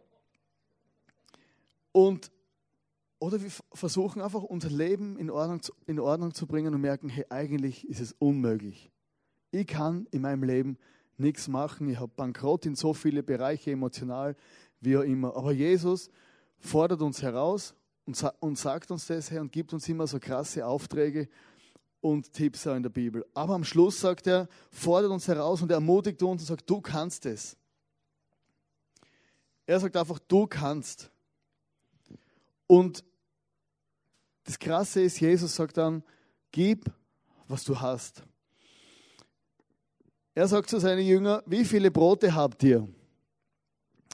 Und, 1.91 2.31
oder 3.19 3.41
wir 3.41 3.51
versuchen 3.73 4.21
einfach 4.21 4.43
unser 4.43 4.69
Leben 4.69 5.17
in 5.17 5.29
Ordnung, 5.29 5.61
zu, 5.61 5.73
in 5.87 5.99
Ordnung 5.99 6.33
zu 6.33 6.47
bringen 6.47 6.73
und 6.73 6.79
merken, 6.79 7.09
hey, 7.09 7.25
eigentlich 7.29 7.85
ist 7.89 7.99
es 7.99 8.13
unmöglich. 8.13 8.89
Ich 9.51 9.67
kann 9.67 10.07
in 10.11 10.21
meinem 10.21 10.43
Leben 10.43 10.77
nichts 11.19 11.47
machen. 11.47 11.89
Ich 11.89 11.99
habe 11.99 12.11
Bankrott 12.15 12.65
in 12.65 12.75
so 12.75 12.93
viele 12.93 13.23
Bereiche, 13.23 13.71
emotional, 13.71 14.35
wie 14.79 14.97
auch 14.97 15.01
immer. 15.01 15.35
Aber 15.35 15.51
Jesus 15.51 16.09
fordert 16.57 17.01
uns 17.01 17.21
heraus 17.21 17.75
und, 18.05 18.23
und 18.39 18.57
sagt 18.57 18.91
uns 18.91 19.07
das 19.07 19.31
her 19.31 19.41
und 19.41 19.51
gibt 19.51 19.73
uns 19.73 19.87
immer 19.87 20.07
so 20.07 20.19
krasse 20.19 20.65
Aufträge 20.65 21.29
und 22.01 22.31
Tipps 22.33 22.65
auch 22.67 22.75
in 22.75 22.83
der 22.83 22.89
Bibel. 22.89 23.25
Aber 23.33 23.55
am 23.55 23.63
Schluss 23.63 23.99
sagt 23.99 24.27
er, 24.27 24.47
fordert 24.71 25.11
uns 25.11 25.27
heraus 25.27 25.61
und 25.61 25.71
ermutigt 25.71 26.21
uns 26.23 26.41
und 26.41 26.47
sagt, 26.47 26.69
du 26.69 26.81
kannst 26.81 27.25
es. 27.25 27.57
Er 29.65 29.79
sagt 29.79 29.95
einfach, 29.97 30.19
du 30.19 30.47
kannst. 30.47 31.11
Und 32.65 33.03
das 34.43 34.57
Krasse 34.57 35.01
ist, 35.01 35.19
Jesus 35.19 35.55
sagt 35.55 35.77
dann, 35.77 36.03
gib, 36.51 36.91
was 37.47 37.63
du 37.63 37.79
hast. 37.79 38.23
Er 40.35 40.47
sagt 40.47 40.69
zu 40.69 40.79
seinen 40.79 41.05
Jüngern, 41.05 41.41
wie 41.45 41.65
viele 41.65 41.91
Brote 41.91 42.33
habt 42.33 42.63
ihr? 42.63 42.87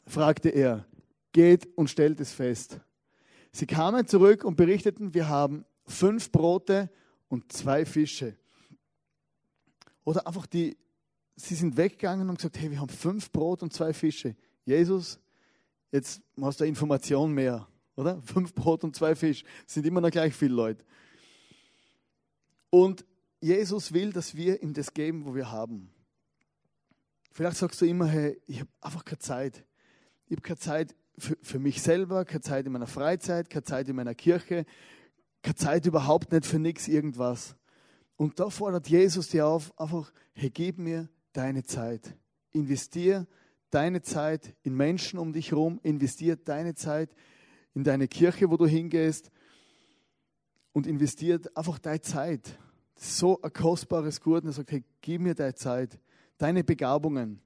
fragte 0.08 0.50
er. 0.50 0.86
Geht 1.32 1.68
und 1.78 1.90
stellt 1.90 2.20
es 2.20 2.32
fest. 2.32 2.80
Sie 3.52 3.66
kamen 3.66 4.08
zurück 4.08 4.44
und 4.44 4.56
berichteten, 4.56 5.14
wir 5.14 5.28
haben 5.28 5.66
fünf 5.86 6.32
Brote 6.32 6.90
und 7.28 7.52
zwei 7.52 7.86
Fische. 7.86 8.38
Oder 10.04 10.26
einfach 10.28 10.46
die, 10.46 10.78
sie 11.36 11.56
sind 11.56 11.76
weggegangen 11.76 12.30
und 12.30 12.38
gesagt, 12.38 12.60
hey, 12.60 12.72
wir 12.72 12.80
haben 12.80 12.90
fünf 12.90 13.32
Brot 13.32 13.64
und 13.64 13.74
zwei 13.74 13.94
Fische. 13.94 14.36
Jesus, 14.66 15.20
jetzt 15.92 16.22
hast 16.40 16.62
du 16.62 16.66
Information 16.66 17.32
mehr, 17.34 17.68
oder? 17.96 18.22
Fünf 18.26 18.54
Brot 18.54 18.84
und 18.84 18.96
zwei 18.96 19.16
Fische, 19.16 19.46
sind 19.66 19.86
immer 19.86 20.02
noch 20.02 20.12
gleich 20.12 20.34
viele 20.34 20.54
Leute. 20.54 20.86
Und 22.70 23.06
Jesus 23.42 23.94
will, 23.94 24.12
dass 24.12 24.36
wir 24.36 24.62
ihm 24.62 24.74
das 24.74 24.94
geben, 24.94 25.26
wo 25.26 25.36
wir 25.36 25.52
haben. 25.52 25.90
Vielleicht 27.36 27.58
sagst 27.58 27.82
du 27.82 27.86
immer, 27.86 28.08
hey, 28.08 28.42
ich 28.48 28.62
habe 28.62 28.70
einfach 28.80 29.04
keine 29.04 29.20
Zeit. 29.20 29.66
Ich 30.28 30.38
habe 30.38 30.42
keine 30.42 30.58
Zeit 30.58 30.96
für, 31.18 31.38
für 31.42 31.60
mich 31.60 31.82
selber, 31.82 32.24
keine 32.24 32.40
Zeit 32.40 32.66
in 32.66 32.72
meiner 32.72 32.88
Freizeit, 32.88 33.50
keine 33.50 33.66
Zeit 33.66 33.90
in 33.90 33.96
meiner 33.98 34.16
Kirche, 34.16 34.66
keine 35.42 35.56
Zeit 35.56 35.86
überhaupt 35.86 36.32
nicht 36.32 36.46
für 36.46 36.60
nichts, 36.60 36.88
irgendwas. 36.88 37.58
Und 38.16 38.40
da 38.40 38.50
fordert 38.50 38.88
Jesus 38.88 39.28
dir 39.28 39.48
auf, 39.48 39.78
einfach, 39.78 40.14
hey, 40.32 40.50
gib 40.50 40.78
mir 40.78 41.10
deine 41.34 41.64
Zeit. 41.64 42.16
Investier 42.54 43.28
deine 43.70 44.02
Zeit 44.02 44.56
in 44.64 44.74
Menschen 44.74 45.20
um 45.20 45.34
dich 45.34 45.52
herum, 45.52 45.82
investier 45.84 46.38
deine 46.38 46.74
Zeit 46.74 47.14
in 47.74 47.84
deine 47.84 48.08
Kirche, 48.08 48.50
wo 48.50 48.56
du 48.56 48.66
hingehst 48.66 49.30
und 50.72 50.88
investiert 50.88 51.58
einfach 51.58 51.80
deine 51.80 52.00
Zeit. 52.00 52.58
Das 52.94 53.08
ist 53.08 53.18
so 53.18 53.42
ein 53.42 53.52
kostbares 53.52 54.22
Gut. 54.22 54.44
Und 54.44 54.52
er 54.52 54.54
sagt, 54.54 54.72
hey, 54.72 54.86
gib 55.02 55.20
mir 55.20 55.36
deine 55.36 55.56
Zeit 55.56 56.00
deine 56.38 56.64
Begabungen. 56.64 57.42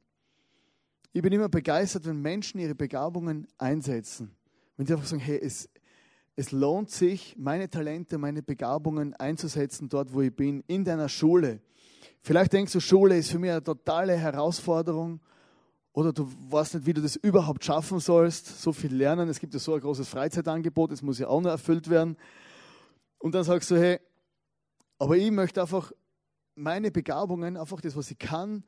Ich 1.11 1.21
bin 1.21 1.33
immer 1.33 1.49
begeistert, 1.49 2.05
wenn 2.05 2.21
Menschen 2.21 2.59
ihre 2.59 2.75
Begabungen 2.75 3.47
einsetzen. 3.57 4.35
Wenn 4.77 4.85
sie 4.85 4.93
einfach 4.93 5.07
sagen, 5.07 5.21
hey, 5.21 5.39
es, 5.41 5.69
es 6.35 6.51
lohnt 6.51 6.89
sich, 6.89 7.35
meine 7.37 7.69
Talente, 7.69 8.17
meine 8.17 8.43
Begabungen 8.43 9.13
einzusetzen 9.15 9.89
dort, 9.89 10.13
wo 10.13 10.21
ich 10.21 10.35
bin, 10.35 10.63
in 10.67 10.83
deiner 10.83 11.09
Schule. 11.09 11.61
Vielleicht 12.21 12.53
denkst 12.53 12.73
du, 12.73 12.79
Schule 12.79 13.17
ist 13.17 13.31
für 13.31 13.39
mich 13.39 13.51
eine 13.51 13.63
totale 13.63 14.15
Herausforderung 14.15 15.19
oder 15.91 16.13
du 16.13 16.31
weißt 16.49 16.75
nicht, 16.75 16.85
wie 16.85 16.93
du 16.93 17.01
das 17.01 17.15
überhaupt 17.15 17.63
schaffen 17.63 17.99
sollst, 17.99 18.61
so 18.61 18.71
viel 18.71 18.93
lernen. 18.93 19.27
Es 19.29 19.39
gibt 19.39 19.53
ja 19.53 19.59
so 19.59 19.73
ein 19.73 19.81
großes 19.81 20.07
Freizeitangebot, 20.07 20.91
das 20.91 21.01
muss 21.01 21.19
ja 21.19 21.27
auch 21.27 21.41
noch 21.41 21.49
erfüllt 21.49 21.89
werden. 21.89 22.15
Und 23.17 23.35
dann 23.35 23.43
sagst 23.43 23.71
du, 23.71 23.75
hey, 23.75 23.99
aber 24.97 25.17
ich 25.17 25.31
möchte 25.31 25.61
einfach 25.61 25.91
meine 26.55 26.91
Begabungen, 26.91 27.57
einfach 27.57 27.81
das, 27.81 27.95
was 27.95 28.11
ich 28.11 28.17
kann, 28.17 28.63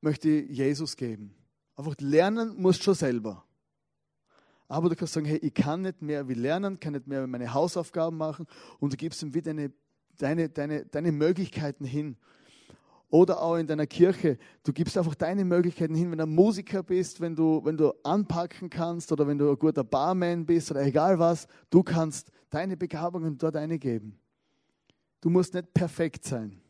möchte 0.00 0.28
Jesus 0.28 0.96
geben. 0.96 1.34
Einfach 1.76 1.94
lernen 1.98 2.54
musst 2.56 2.80
du 2.80 2.84
schon 2.84 2.94
selber. 2.94 3.44
Aber 4.68 4.88
du 4.88 4.96
kannst 4.96 5.14
sagen, 5.14 5.26
hey, 5.26 5.38
ich 5.38 5.54
kann 5.54 5.82
nicht 5.82 6.02
mehr 6.02 6.28
wie 6.28 6.34
lernen, 6.34 6.80
kann 6.80 6.94
nicht 6.94 7.06
mehr 7.06 7.26
meine 7.26 7.52
Hausaufgaben 7.52 8.16
machen 8.16 8.46
und 8.80 8.92
du 8.92 8.96
gibst 8.96 9.22
ihm 9.22 9.32
wieder 9.32 9.52
deine, 9.52 9.72
deine, 10.18 10.48
deine, 10.48 10.84
deine 10.86 11.12
Möglichkeiten 11.12 11.84
hin. 11.84 12.16
Oder 13.08 13.40
auch 13.40 13.54
in 13.54 13.68
deiner 13.68 13.86
Kirche, 13.86 14.36
du 14.64 14.72
gibst 14.72 14.98
einfach 14.98 15.14
deine 15.14 15.44
Möglichkeiten 15.44 15.94
hin, 15.94 16.10
wenn 16.10 16.18
du 16.18 16.26
Musiker 16.26 16.82
bist, 16.82 17.20
wenn 17.20 17.36
du, 17.36 17.64
wenn 17.64 17.76
du 17.76 17.92
anpacken 18.02 18.68
kannst 18.68 19.12
oder 19.12 19.28
wenn 19.28 19.38
du 19.38 19.48
ein 19.48 19.58
guter 19.58 19.84
Barman 19.84 20.44
bist 20.44 20.72
oder 20.72 20.82
egal 20.82 21.16
was, 21.18 21.46
du 21.70 21.84
kannst 21.84 22.32
deine 22.50 22.76
Begabungen 22.76 23.38
dort 23.38 23.54
eingeben. 23.54 24.18
Du 25.20 25.30
musst 25.30 25.54
nicht 25.54 25.72
perfekt 25.72 26.24
sein. 26.24 26.60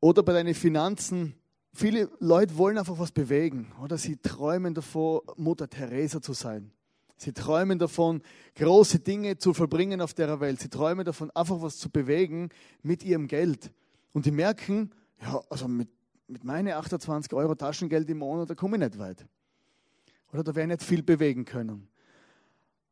Oder 0.00 0.22
bei 0.22 0.32
deinen 0.32 0.54
Finanzen. 0.54 1.34
Viele 1.72 2.10
Leute 2.18 2.56
wollen 2.56 2.78
einfach 2.78 2.98
was 2.98 3.12
bewegen. 3.12 3.72
Oder 3.82 3.98
sie 3.98 4.16
träumen 4.16 4.74
davon, 4.74 5.20
Mutter 5.36 5.68
Teresa 5.68 6.20
zu 6.20 6.32
sein. 6.32 6.72
Sie 7.16 7.32
träumen 7.32 7.78
davon, 7.78 8.22
große 8.54 9.00
Dinge 9.00 9.36
zu 9.36 9.52
vollbringen 9.52 10.00
auf 10.00 10.14
der 10.14 10.40
Welt. 10.40 10.58
Sie 10.58 10.70
träumen 10.70 11.04
davon, 11.04 11.30
einfach 11.32 11.60
was 11.60 11.76
zu 11.76 11.90
bewegen 11.90 12.48
mit 12.82 13.04
ihrem 13.04 13.28
Geld. 13.28 13.70
Und 14.14 14.24
die 14.24 14.30
merken, 14.30 14.90
ja, 15.20 15.38
also 15.50 15.68
mit, 15.68 15.90
mit 16.28 16.44
meinen 16.44 16.72
28 16.72 17.34
Euro 17.34 17.54
Taschengeld 17.54 18.08
im 18.08 18.18
Monat, 18.18 18.48
da 18.48 18.54
komme 18.54 18.78
ich 18.78 18.82
nicht 18.82 18.98
weit. 18.98 19.26
Oder 20.32 20.42
da 20.42 20.54
werde 20.54 20.72
ich 20.72 20.80
nicht 20.80 20.88
viel 20.88 21.02
bewegen 21.02 21.44
können. 21.44 21.88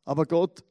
Aber 0.04 0.26
Gott 0.26 0.62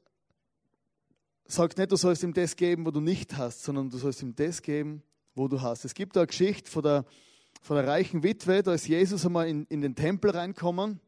sagt 1.46 1.79
nicht, 1.79 1.91
du 1.91 1.96
sollst 1.96 2.22
ihm 2.22 2.34
das 2.34 2.56
geben, 2.56 2.86
was 2.86 2.94
du 2.94 3.01
nicht 3.01 3.38
hast, 3.38 3.63
sondern 3.63 3.89
du 3.89 3.98
sollst 3.98 4.22
ihm 4.22 4.36
das 4.36 4.62
geben, 4.62 5.01
wo 5.38 5.48
du 5.48 5.62
hast. 5.62 5.86
Es 5.86 5.94
gibt 5.94 6.15
da 6.15 6.22
eine 6.22 6.27
Geschichte 6.27 6.70
von 6.70 6.84
der, 6.84 7.06
von 7.62 7.77
der 7.77 7.88
reichen 7.88 8.24
Witwe, 8.24 8.63
da 8.63 8.74
ist 8.74 8.88
Jesus 8.88 9.25
einmal 9.25 9.48
in, 9.48 9.65
in 9.65 9.82
den 9.82 9.96
Tempel 9.96 10.32
reinkommen 10.32 11.00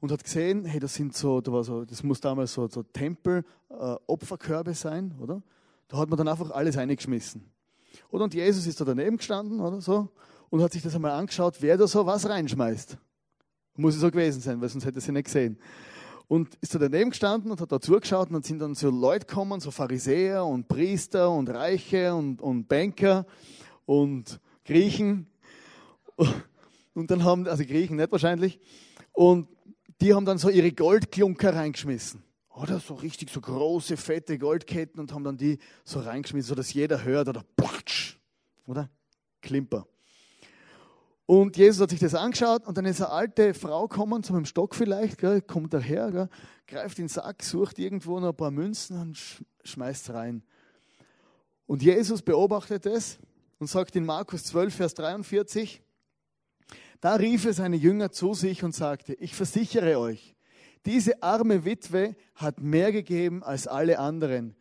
und 0.00 0.12
hat 0.12 0.24
gesehen, 0.24 0.64
hey, 0.64 0.80
das 0.80 0.94
sind 0.94 1.14
so, 1.14 1.40
da 1.40 1.52
war 1.52 1.64
so, 1.64 1.84
das 1.84 2.02
muss 2.02 2.20
damals 2.20 2.52
so, 2.52 2.68
so 2.68 2.82
Tempel-Opferkörbe 2.82 4.70
äh, 4.70 4.74
sein, 4.74 5.14
oder? 5.20 5.42
Da 5.88 5.98
hat 5.98 6.08
man 6.08 6.16
dann 6.16 6.28
einfach 6.28 6.50
alles 6.50 6.76
eingeschmissen. 6.76 7.50
Oder? 8.10 8.24
Und 8.24 8.34
Jesus 8.34 8.66
ist 8.66 8.80
da 8.80 8.84
daneben 8.84 9.16
gestanden, 9.16 9.60
oder 9.60 9.80
so, 9.80 10.08
und 10.50 10.62
hat 10.62 10.72
sich 10.72 10.82
das 10.82 10.94
einmal 10.94 11.12
angeschaut, 11.12 11.56
wer 11.60 11.76
da 11.76 11.86
so 11.86 12.06
was 12.06 12.28
reinschmeißt. 12.28 12.98
Muss 13.76 13.94
es 13.94 14.00
so 14.00 14.10
gewesen 14.10 14.40
sein, 14.40 14.60
weil 14.60 14.68
sonst 14.68 14.86
hätte 14.86 15.00
sie 15.00 15.12
nicht 15.12 15.26
gesehen. 15.26 15.58
Und 16.28 16.56
ist 16.60 16.74
da 16.74 16.78
daneben 16.78 17.10
gestanden 17.10 17.50
und 17.52 17.60
hat 17.60 17.70
da 17.70 17.80
zugeschaut 17.80 18.28
und 18.28 18.34
dann 18.34 18.42
sind 18.42 18.58
dann 18.58 18.74
so 18.74 18.90
Leute 18.90 19.26
gekommen, 19.26 19.60
so 19.60 19.70
Pharisäer 19.70 20.44
und 20.44 20.66
Priester 20.66 21.30
und 21.30 21.48
Reiche 21.48 22.14
und, 22.14 22.40
und 22.40 22.66
Banker 22.66 23.26
und 23.84 24.40
Griechen. 24.64 25.28
Und 26.94 27.10
dann 27.10 27.24
haben, 27.24 27.46
also 27.46 27.64
Griechen 27.64 27.96
nicht 27.96 28.10
wahrscheinlich, 28.10 28.58
und 29.12 29.48
die 30.00 30.14
haben 30.14 30.24
dann 30.24 30.38
so 30.38 30.48
ihre 30.48 30.72
Goldklunker 30.72 31.54
reingeschmissen. 31.54 32.22
Oder 32.50 32.80
so 32.80 32.94
richtig 32.94 33.30
so 33.30 33.40
große, 33.40 33.96
fette 33.96 34.38
Goldketten 34.38 34.98
und 34.98 35.12
haben 35.12 35.24
dann 35.24 35.36
die 35.36 35.58
so 35.84 36.00
reingeschmissen, 36.00 36.48
sodass 36.48 36.72
jeder 36.72 37.04
hört 37.04 37.28
oder 37.28 37.44
platsch, 37.56 38.18
oder? 38.66 38.90
Klimper. 39.42 39.86
Und 41.26 41.56
Jesus 41.56 41.82
hat 41.82 41.90
sich 41.90 41.98
das 41.98 42.14
angeschaut 42.14 42.66
und 42.68 42.78
dann 42.78 42.84
ist 42.84 43.02
eine 43.02 43.10
alte 43.10 43.52
Frau 43.52 43.88
gekommen, 43.88 44.22
zu 44.22 44.32
einem 44.32 44.44
Stock 44.44 44.76
vielleicht, 44.76 45.18
gell, 45.18 45.42
kommt 45.42 45.74
daher, 45.74 46.12
gell, 46.12 46.28
greift 46.68 47.00
in 47.00 47.06
den 47.06 47.08
Sack, 47.08 47.42
sucht 47.42 47.80
irgendwo 47.80 48.20
noch 48.20 48.28
ein 48.28 48.36
paar 48.36 48.52
Münzen 48.52 49.00
und 49.00 49.18
schmeißt 49.64 50.10
rein. 50.10 50.44
Und 51.66 51.82
Jesus 51.82 52.22
beobachtet 52.22 52.86
es 52.86 53.18
und 53.58 53.66
sagt 53.68 53.96
in 53.96 54.06
Markus 54.06 54.44
12, 54.44 54.74
Vers 54.74 54.94
43, 54.94 55.82
da 57.00 57.16
rief 57.16 57.44
er 57.44 57.54
seine 57.54 57.76
Jünger 57.76 58.12
zu 58.12 58.34
sich 58.34 58.62
und 58.62 58.74
sagte, 58.74 59.14
ich 59.14 59.34
versichere 59.34 59.98
euch, 59.98 60.36
diese 60.86 61.24
arme 61.24 61.64
Witwe 61.64 62.14
hat 62.36 62.60
mehr 62.60 62.92
gegeben 62.92 63.42
als 63.42 63.66
alle 63.66 63.98
anderen, 63.98 64.54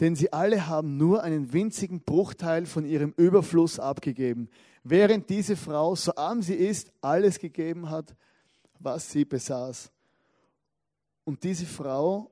denn 0.00 0.16
sie 0.16 0.32
alle 0.32 0.66
haben 0.66 0.96
nur 0.96 1.22
einen 1.22 1.52
winzigen 1.52 2.00
Bruchteil 2.00 2.66
von 2.66 2.84
ihrem 2.84 3.14
Überfluss 3.16 3.78
abgegeben, 3.78 4.48
während 4.84 5.28
diese 5.28 5.56
Frau, 5.56 5.94
so 5.94 6.14
arm 6.14 6.42
sie 6.42 6.54
ist, 6.54 6.92
alles 7.00 7.38
gegeben 7.38 7.88
hat, 7.90 8.14
was 8.78 9.10
sie 9.10 9.24
besaß. 9.24 9.90
Und 11.24 11.42
diese 11.44 11.66
Frau, 11.66 12.30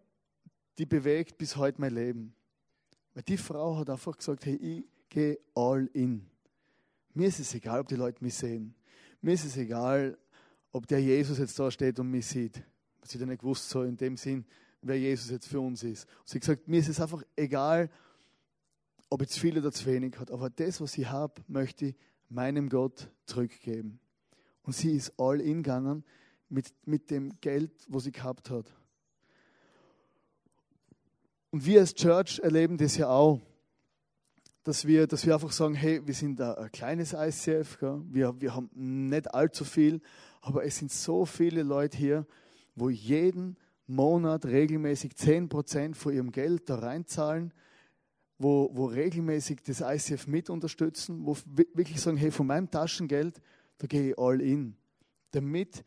die 0.78 0.86
bewegt 0.86 1.38
bis 1.38 1.56
heute 1.56 1.80
mein 1.80 1.94
Leben. 1.94 2.34
Weil 3.14 3.22
die 3.22 3.36
Frau 3.36 3.76
hat 3.78 3.90
einfach 3.90 4.16
gesagt, 4.16 4.46
hey, 4.46 4.56
ich 4.56 4.84
gehe 5.08 5.38
all 5.54 5.88
in. 5.92 6.26
Mir 7.14 7.28
ist 7.28 7.40
es 7.40 7.54
egal, 7.54 7.80
ob 7.80 7.88
die 7.88 7.96
Leute 7.96 8.22
mich 8.22 8.34
sehen. 8.34 8.74
Mir 9.22 9.34
ist 9.34 9.44
es 9.44 9.56
egal, 9.56 10.18
ob 10.72 10.86
der 10.86 11.00
Jesus 11.00 11.38
jetzt 11.38 11.58
da 11.58 11.70
steht 11.70 11.98
und 11.98 12.10
mich 12.10 12.26
sieht. 12.26 12.62
Sie 13.02 13.18
hat 13.18 13.26
nicht 13.26 13.40
gewusst, 13.40 13.68
so 13.70 13.82
in 13.82 13.96
dem 13.96 14.16
Sinn, 14.16 14.44
wer 14.82 14.98
Jesus 14.98 15.30
jetzt 15.30 15.48
für 15.48 15.60
uns 15.60 15.82
ist. 15.82 16.04
Und 16.04 16.28
sie 16.28 16.34
hat 16.36 16.40
gesagt, 16.42 16.68
mir 16.68 16.80
ist 16.80 16.88
es 16.88 17.00
einfach 17.00 17.22
egal, 17.34 17.90
ob 19.08 19.20
jetzt 19.20 19.38
viel 19.38 19.56
oder 19.58 19.72
zu 19.72 19.86
wenig 19.86 20.18
hat, 20.18 20.30
aber 20.30 20.50
das, 20.50 20.80
was 20.80 20.98
ich 20.98 21.06
habe, 21.06 21.42
möchte 21.48 21.86
ich 21.86 21.94
meinem 22.28 22.68
Gott 22.68 23.09
zurückgeben. 23.25 24.00
Und 24.62 24.75
sie 24.75 24.92
ist 24.92 25.12
all 25.18 25.40
in 25.40 25.62
gegangen 25.62 26.04
mit, 26.49 26.73
mit 26.85 27.11
dem 27.11 27.40
Geld, 27.40 27.73
was 27.88 28.04
sie 28.04 28.12
gehabt 28.12 28.50
hat. 28.50 28.73
Und 31.50 31.64
wir 31.64 31.80
als 31.80 31.95
Church 31.95 32.40
erleben 32.40 32.76
das 32.76 32.97
ja 32.97 33.09
auch 33.09 33.40
dass 34.66 34.85
wir, 34.85 35.06
dass 35.06 35.25
wir 35.25 35.33
einfach 35.33 35.52
sagen, 35.52 35.75
hey, 35.75 36.04
wir 36.04 36.14
sind 36.14 36.40
ein 36.40 36.73
kleines 36.73 37.12
ICF, 37.12 37.78
wir, 38.11 38.35
wir 38.40 38.52
haben 38.52 38.68
nicht 38.75 39.33
allzu 39.33 39.64
viel, 39.64 40.00
aber 40.40 40.64
es 40.64 40.78
sind 40.78 40.90
so 40.90 41.25
viele 41.25 41.62
Leute 41.62 41.97
hier, 41.97 42.26
wo 42.75 42.90
jeden 42.90 43.56
Monat 43.87 44.45
regelmäßig 44.45 45.12
10% 45.12 45.94
von 45.94 46.12
ihrem 46.12 46.33
Geld 46.33 46.68
da 46.68 46.81
reinzahlen, 46.81 47.55
wo, 48.38 48.70
wo 48.72 48.87
regelmäßig 48.87 49.62
das 49.62 49.81
ICF 49.81 50.27
mit 50.27 50.51
unterstützen, 50.51 51.25
wo 51.25 51.37
wirklich 51.75 52.01
sagen, 52.01 52.16
hey, 52.16 52.31
von 52.31 52.46
meinem 52.46 52.70
Taschengeld, 52.70 53.40
da 53.79 53.87
gehe 53.87 54.11
ich 54.11 54.18
all 54.18 54.40
in, 54.40 54.77
damit, 55.31 55.85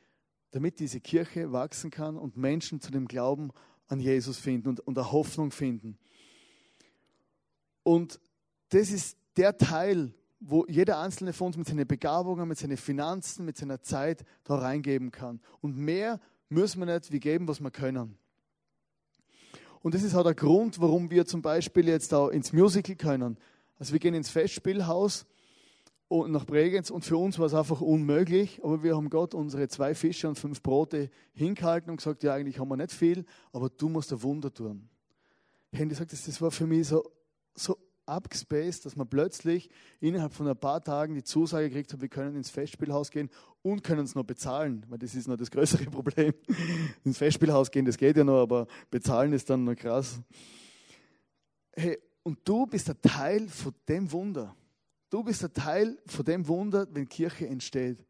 damit 0.52 0.80
diese 0.80 1.00
Kirche 1.00 1.52
wachsen 1.52 1.92
kann 1.92 2.18
und 2.18 2.38
Menschen 2.38 2.82
zu 2.82 2.92
dem 2.92 3.08
Glauben 3.08 3.52
an 3.88 4.00
Jesus 4.00 4.38
finden 4.38 4.70
und, 4.70 4.80
und 4.82 4.98
eine 4.98 5.12
Hoffnung 5.12 5.52
finden. 5.52 5.98
Und 7.84 8.20
das 8.70 8.92
ist 8.92 9.18
der 9.38 9.58
Teil, 9.58 10.14
wo 10.40 10.66
jeder 10.68 11.00
einzelne 11.00 11.34
von 11.34 11.48
uns 11.48 11.58
mit 11.58 11.68
seinen 11.68 11.88
Begabungen, 11.88 12.48
mit 12.48 12.58
seinen 12.58 12.78
Finanzen, 12.78 13.46
mit 13.46 13.58
seiner 13.58 13.82
Zeit 13.82 14.24
da 14.44 14.56
reingeben 14.56 15.12
kann. 15.12 15.42
Und 15.62 15.78
mehr 15.78 16.20
müssen 16.50 16.80
wir 16.80 16.86
nicht 16.86 17.12
wie 17.12 17.20
geben, 17.20 17.48
was 17.48 17.60
wir 17.60 17.72
können. 17.72 18.18
Und 19.82 19.94
das 19.94 20.04
ist 20.04 20.16
auch 20.16 20.24
der 20.24 20.36
Grund, 20.36 20.82
warum 20.82 21.10
wir 21.10 21.26
zum 21.26 21.42
Beispiel 21.42 21.88
jetzt 21.88 22.14
auch 22.14 22.30
ins 22.30 22.52
Musical 22.54 22.96
können. 22.96 23.38
Also 23.78 23.94
wir 23.94 24.00
gehen 24.00 24.14
ins 24.14 24.30
Festspielhaus 24.30 25.26
und 26.10 26.32
nach 26.32 26.46
Bregenz 26.46 26.90
und 26.90 27.06
für 27.06 27.18
uns 27.18 27.40
war 27.40 27.46
es 27.46 27.54
einfach 27.54 27.82
unmöglich, 27.82 28.60
aber 28.64 28.84
wir 28.84 28.96
haben 28.96 29.10
Gott 29.10 29.34
unsere 29.34 29.68
zwei 29.68 29.94
Fische 29.96 30.28
und 30.28 30.38
fünf 30.38 30.62
Brote 30.62 31.10
hingehalten 31.34 31.92
und 31.92 31.98
gesagt, 31.98 32.24
ja 32.24 32.34
eigentlich 32.34 32.60
haben 32.60 32.68
wir 32.68 32.78
nicht 32.78 32.92
viel, 32.92 33.26
aber 33.54 33.70
du 33.70 33.88
musst 33.88 34.12
ein 34.12 34.22
Wunder 34.22 34.54
tun. 34.54 34.90
Handy 35.72 35.96
sagt, 35.96 36.12
das 36.12 36.42
war 36.42 36.52
für 36.52 36.66
mich 36.66 36.88
so, 36.88 37.04
so 37.54 37.78
abgespaced, 38.10 38.86
dass 38.86 38.96
man 38.96 39.08
plötzlich 39.08 39.70
innerhalb 40.00 40.34
von 40.34 40.48
ein 40.48 40.58
paar 40.58 40.84
Tagen 40.84 41.16
die 41.16 41.24
Zusage 41.24 41.70
kriegt, 41.70 42.00
wir 42.00 42.10
können 42.10 42.36
ins 42.36 42.50
Festspielhaus 42.50 43.12
gehen 43.12 43.30
und 43.62 43.84
können 43.84 44.04
es 44.04 44.16
noch 44.16 44.24
bezahlen, 44.24 44.86
weil 44.90 45.00
das 45.00 45.16
ist 45.16 45.28
noch 45.28 45.38
das 45.38 45.52
größere 45.52 45.86
Problem. 45.92 46.34
ins 47.04 47.18
Festspielhaus 47.18 47.72
gehen, 47.72 47.86
das 47.86 47.98
geht 47.98 48.18
ja 48.18 48.24
noch, 48.24 48.42
aber 48.42 48.68
bezahlen 48.90 49.34
ist 49.34 49.50
dann 49.50 49.64
noch 49.64 49.76
krass. 49.76 50.20
Hey, 51.72 51.98
und 52.24 52.40
du 52.44 52.66
bist 52.66 52.90
ein 52.90 53.02
Teil 53.02 53.48
von 53.48 53.74
dem 53.88 54.12
Wunder. 54.12 54.56
Du 55.10 55.24
bist 55.24 55.44
ein 55.44 55.54
Teil 55.54 55.98
von 56.06 56.26
dem 56.26 56.48
Wunder, 56.48 56.88
wenn 56.92 57.08
Kirche 57.08 57.48
entsteht. 57.48 58.06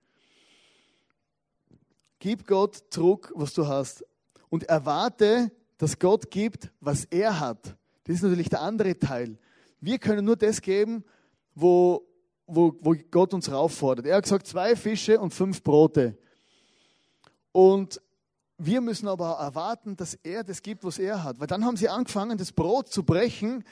Gib 2.20 2.46
Gott 2.46 2.84
zurück, 2.90 3.32
was 3.36 3.54
du 3.54 3.68
hast. 3.68 4.06
Und 4.50 4.64
erwarte, 4.64 5.52
dass 5.78 5.98
Gott 5.98 6.30
gibt, 6.30 6.72
was 6.82 7.06
er 7.06 7.40
hat. 7.40 7.78
Das 8.04 8.16
ist 8.16 8.24
natürlich 8.24 8.50
der 8.50 8.62
andere 8.62 9.00
Teil. 9.00 9.38
Wir 9.82 10.00
können 10.00 10.26
nur 10.26 10.36
das 10.36 10.62
geben, 10.62 11.04
wo, 11.56 12.06
wo, 12.46 12.76
wo 12.82 12.96
Gott 13.12 13.34
uns 13.34 13.52
rauffordert. 13.52 14.06
Er 14.06 14.18
hat 14.18 14.24
gesagt, 14.24 14.48
zwei 14.48 14.76
Fische 14.76 15.20
und 15.20 15.34
fünf 15.34 15.64
Brote. 15.64 16.18
Und 17.52 18.02
wir 18.58 18.82
müssen 18.82 19.08
aber 19.08 19.38
erwarten, 19.40 19.96
dass 19.96 20.16
er 20.16 20.44
das 20.44 20.62
gibt, 20.62 20.84
was 20.84 21.00
er 21.00 21.24
hat. 21.24 21.40
Weil 21.40 21.48
dann 21.48 21.64
haben 21.64 21.78
sie 21.78 21.88
angefangen, 21.88 22.38
das 22.38 22.52
Brot 22.52 22.90
zu 22.90 23.04
brechen, 23.04 23.64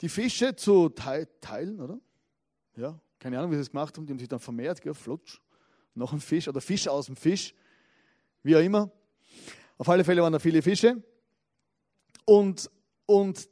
die 0.00 0.08
Fische 0.08 0.54
zu 0.54 0.88
teilen, 0.90 1.80
oder? 1.80 1.98
Ja, 2.76 2.98
keine 3.18 3.38
Ahnung, 3.38 3.50
wie 3.50 3.56
sie 3.56 3.62
das 3.62 3.70
gemacht 3.70 3.96
haben. 3.96 4.06
Die 4.06 4.12
haben 4.12 4.18
sich 4.18 4.28
dann 4.28 4.38
vermehrt, 4.38 4.80
gell, 4.80 4.94
flutsch. 4.94 5.40
Noch 5.94 6.12
ein 6.12 6.20
Fisch 6.20 6.46
oder 6.46 6.60
Fisch 6.60 6.86
aus 6.86 7.06
dem 7.06 7.16
Fisch. 7.16 7.54
Wie 8.42 8.54
auch 8.54 8.60
immer. 8.60 8.90
Auf 9.78 9.88
alle 9.88 10.04
Fälle 10.04 10.22
waren 10.22 10.32
da 10.32 10.38
viele 10.38 10.62
Fische. 10.62 11.02
Und, 12.24 12.70
und 13.06 13.48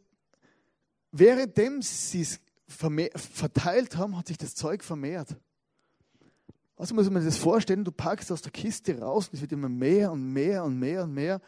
Währenddem 1.17 1.81
sie 1.81 2.23
es 2.23 2.41
verteilt 2.67 3.97
haben, 3.97 4.19
hat 4.19 4.27
sich 4.27 4.37
das 4.37 4.57
Zeug 4.57 4.83
vermehrt. 4.83 5.37
Also 6.77 6.93
muss 6.93 7.09
man 7.09 7.23
sich 7.23 7.33
das 7.33 7.41
vorstellen, 7.41 7.85
du 7.85 7.93
packst 7.93 8.33
aus 8.33 8.43
der 8.43 8.51
Kiste 8.51 8.99
raus 8.99 9.29
und 9.29 9.35
es 9.35 9.41
wird 9.41 9.53
immer 9.53 9.69
mehr 9.69 10.11
und 10.11 10.33
mehr 10.33 10.65
und 10.65 10.77
mehr 10.77 11.05
und 11.05 11.15
mehr. 11.15 11.41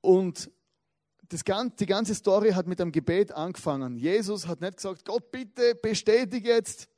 Und 0.00 0.52
das, 1.28 1.42
die 1.80 1.86
ganze 1.86 2.14
Story 2.14 2.52
hat 2.52 2.68
mit 2.68 2.80
einem 2.80 2.92
Gebet 2.92 3.32
angefangen. 3.32 3.96
Jesus 3.96 4.46
hat 4.46 4.60
nicht 4.60 4.76
gesagt, 4.76 5.04
Gott 5.04 5.32
bitte 5.32 5.74
bestätige 5.74 6.50
jetzt 6.50 6.88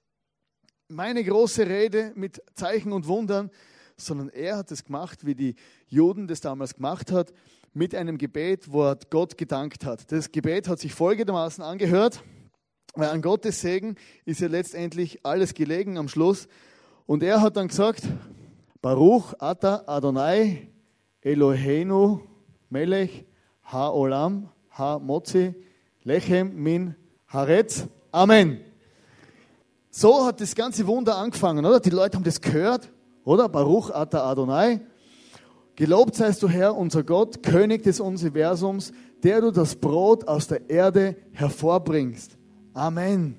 meine 0.89 1.25
große 1.25 1.67
Rede 1.67 2.13
mit 2.17 2.43
Zeichen 2.55 2.93
und 2.93 3.07
Wundern, 3.07 3.51
sondern 3.97 4.29
er 4.29 4.59
hat 4.59 4.71
es 4.71 4.85
gemacht, 4.85 5.25
wie 5.25 5.35
die 5.35 5.55
Juden 5.87 6.27
das 6.29 6.43
damals 6.43 6.75
gemacht 6.75 7.13
hat 7.13 7.33
mit 7.77 7.95
einem 7.95 8.17
Gebet, 8.17 8.73
wo 8.73 8.85
er 8.85 8.99
Gott 9.11 9.37
gedankt 9.37 9.85
hat. 9.85 10.11
Das 10.11 10.33
Gebet 10.33 10.67
hat 10.67 10.79
sich 10.79 10.95
folgendermaßen 10.95 11.63
angehört, 11.63 12.23
weil 12.95 13.11
an 13.11 13.21
Gottes 13.21 13.61
Segen 13.61 13.97
ist 14.25 14.41
ja 14.41 14.49
letztendlich 14.49 15.21
alles 15.27 15.53
gelegen 15.53 15.99
am 15.99 16.09
Schluss. 16.09 16.49
Und 17.05 17.23
er 17.23 17.43
hat 17.43 17.59
dann 17.59 17.69
gesagt, 17.69 18.05
Baruch 18.81 19.35
Ata 19.39 19.83
Adonai 19.87 20.69
Eloheinu 21.21 22.23
Melech 22.71 23.27
Haolam 23.65 24.49
Ha-Mozi 24.71 25.55
Lechem 26.03 26.55
Min 26.55 26.95
Haaretz. 27.29 27.87
Amen. 28.11 28.59
So 29.91 30.25
hat 30.25 30.41
das 30.41 30.55
ganze 30.55 30.87
Wunder 30.87 31.19
angefangen, 31.19 31.67
oder? 31.67 31.81
Die 31.81 31.91
Leute 31.91 32.17
haben 32.17 32.25
das 32.25 32.41
gehört, 32.41 32.91
oder? 33.25 33.51
Baruch 33.51 33.91
Ata 33.91 34.25
Adonai. 34.31 34.81
Gelobt 35.77 36.15
seist 36.15 36.43
du 36.43 36.49
Herr, 36.49 36.75
unser 36.75 37.05
Gott, 37.05 37.43
König 37.43 37.83
des 37.83 38.01
Universums, 38.01 38.93
der 39.23 39.43
du 39.43 39.51
das 39.51 39.77
Brot 39.77 40.27
aus 40.27 40.49
der 40.49 40.71
Erde 40.71 41.17
hervorbringst. 41.33 42.39
Amen. 42.73 43.37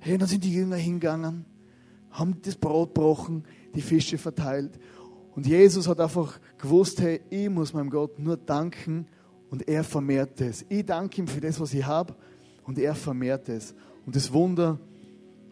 Hey, 0.00 0.16
dann 0.16 0.26
sind 0.26 0.44
die 0.44 0.54
Jünger 0.54 0.76
hingegangen, 0.76 1.44
haben 2.10 2.40
das 2.40 2.56
Brot 2.56 2.94
gebrochen, 2.94 3.44
die 3.74 3.82
Fische 3.82 4.16
verteilt. 4.16 4.78
Und 5.34 5.46
Jesus 5.46 5.86
hat 5.86 6.00
einfach 6.00 6.40
gewusst, 6.56 7.02
hey, 7.02 7.20
ich 7.28 7.50
muss 7.50 7.74
meinem 7.74 7.90
Gott 7.90 8.18
nur 8.18 8.38
danken 8.38 9.06
und 9.50 9.68
er 9.68 9.84
vermehrt 9.84 10.40
es. 10.40 10.64
Ich 10.70 10.86
danke 10.86 11.20
ihm 11.20 11.28
für 11.28 11.42
das, 11.42 11.60
was 11.60 11.74
ich 11.74 11.84
habe 11.84 12.14
und 12.62 12.78
er 12.78 12.94
vermehrt 12.94 13.50
es. 13.50 13.74
Und 14.06 14.16
das 14.16 14.32
Wunder, 14.32 14.78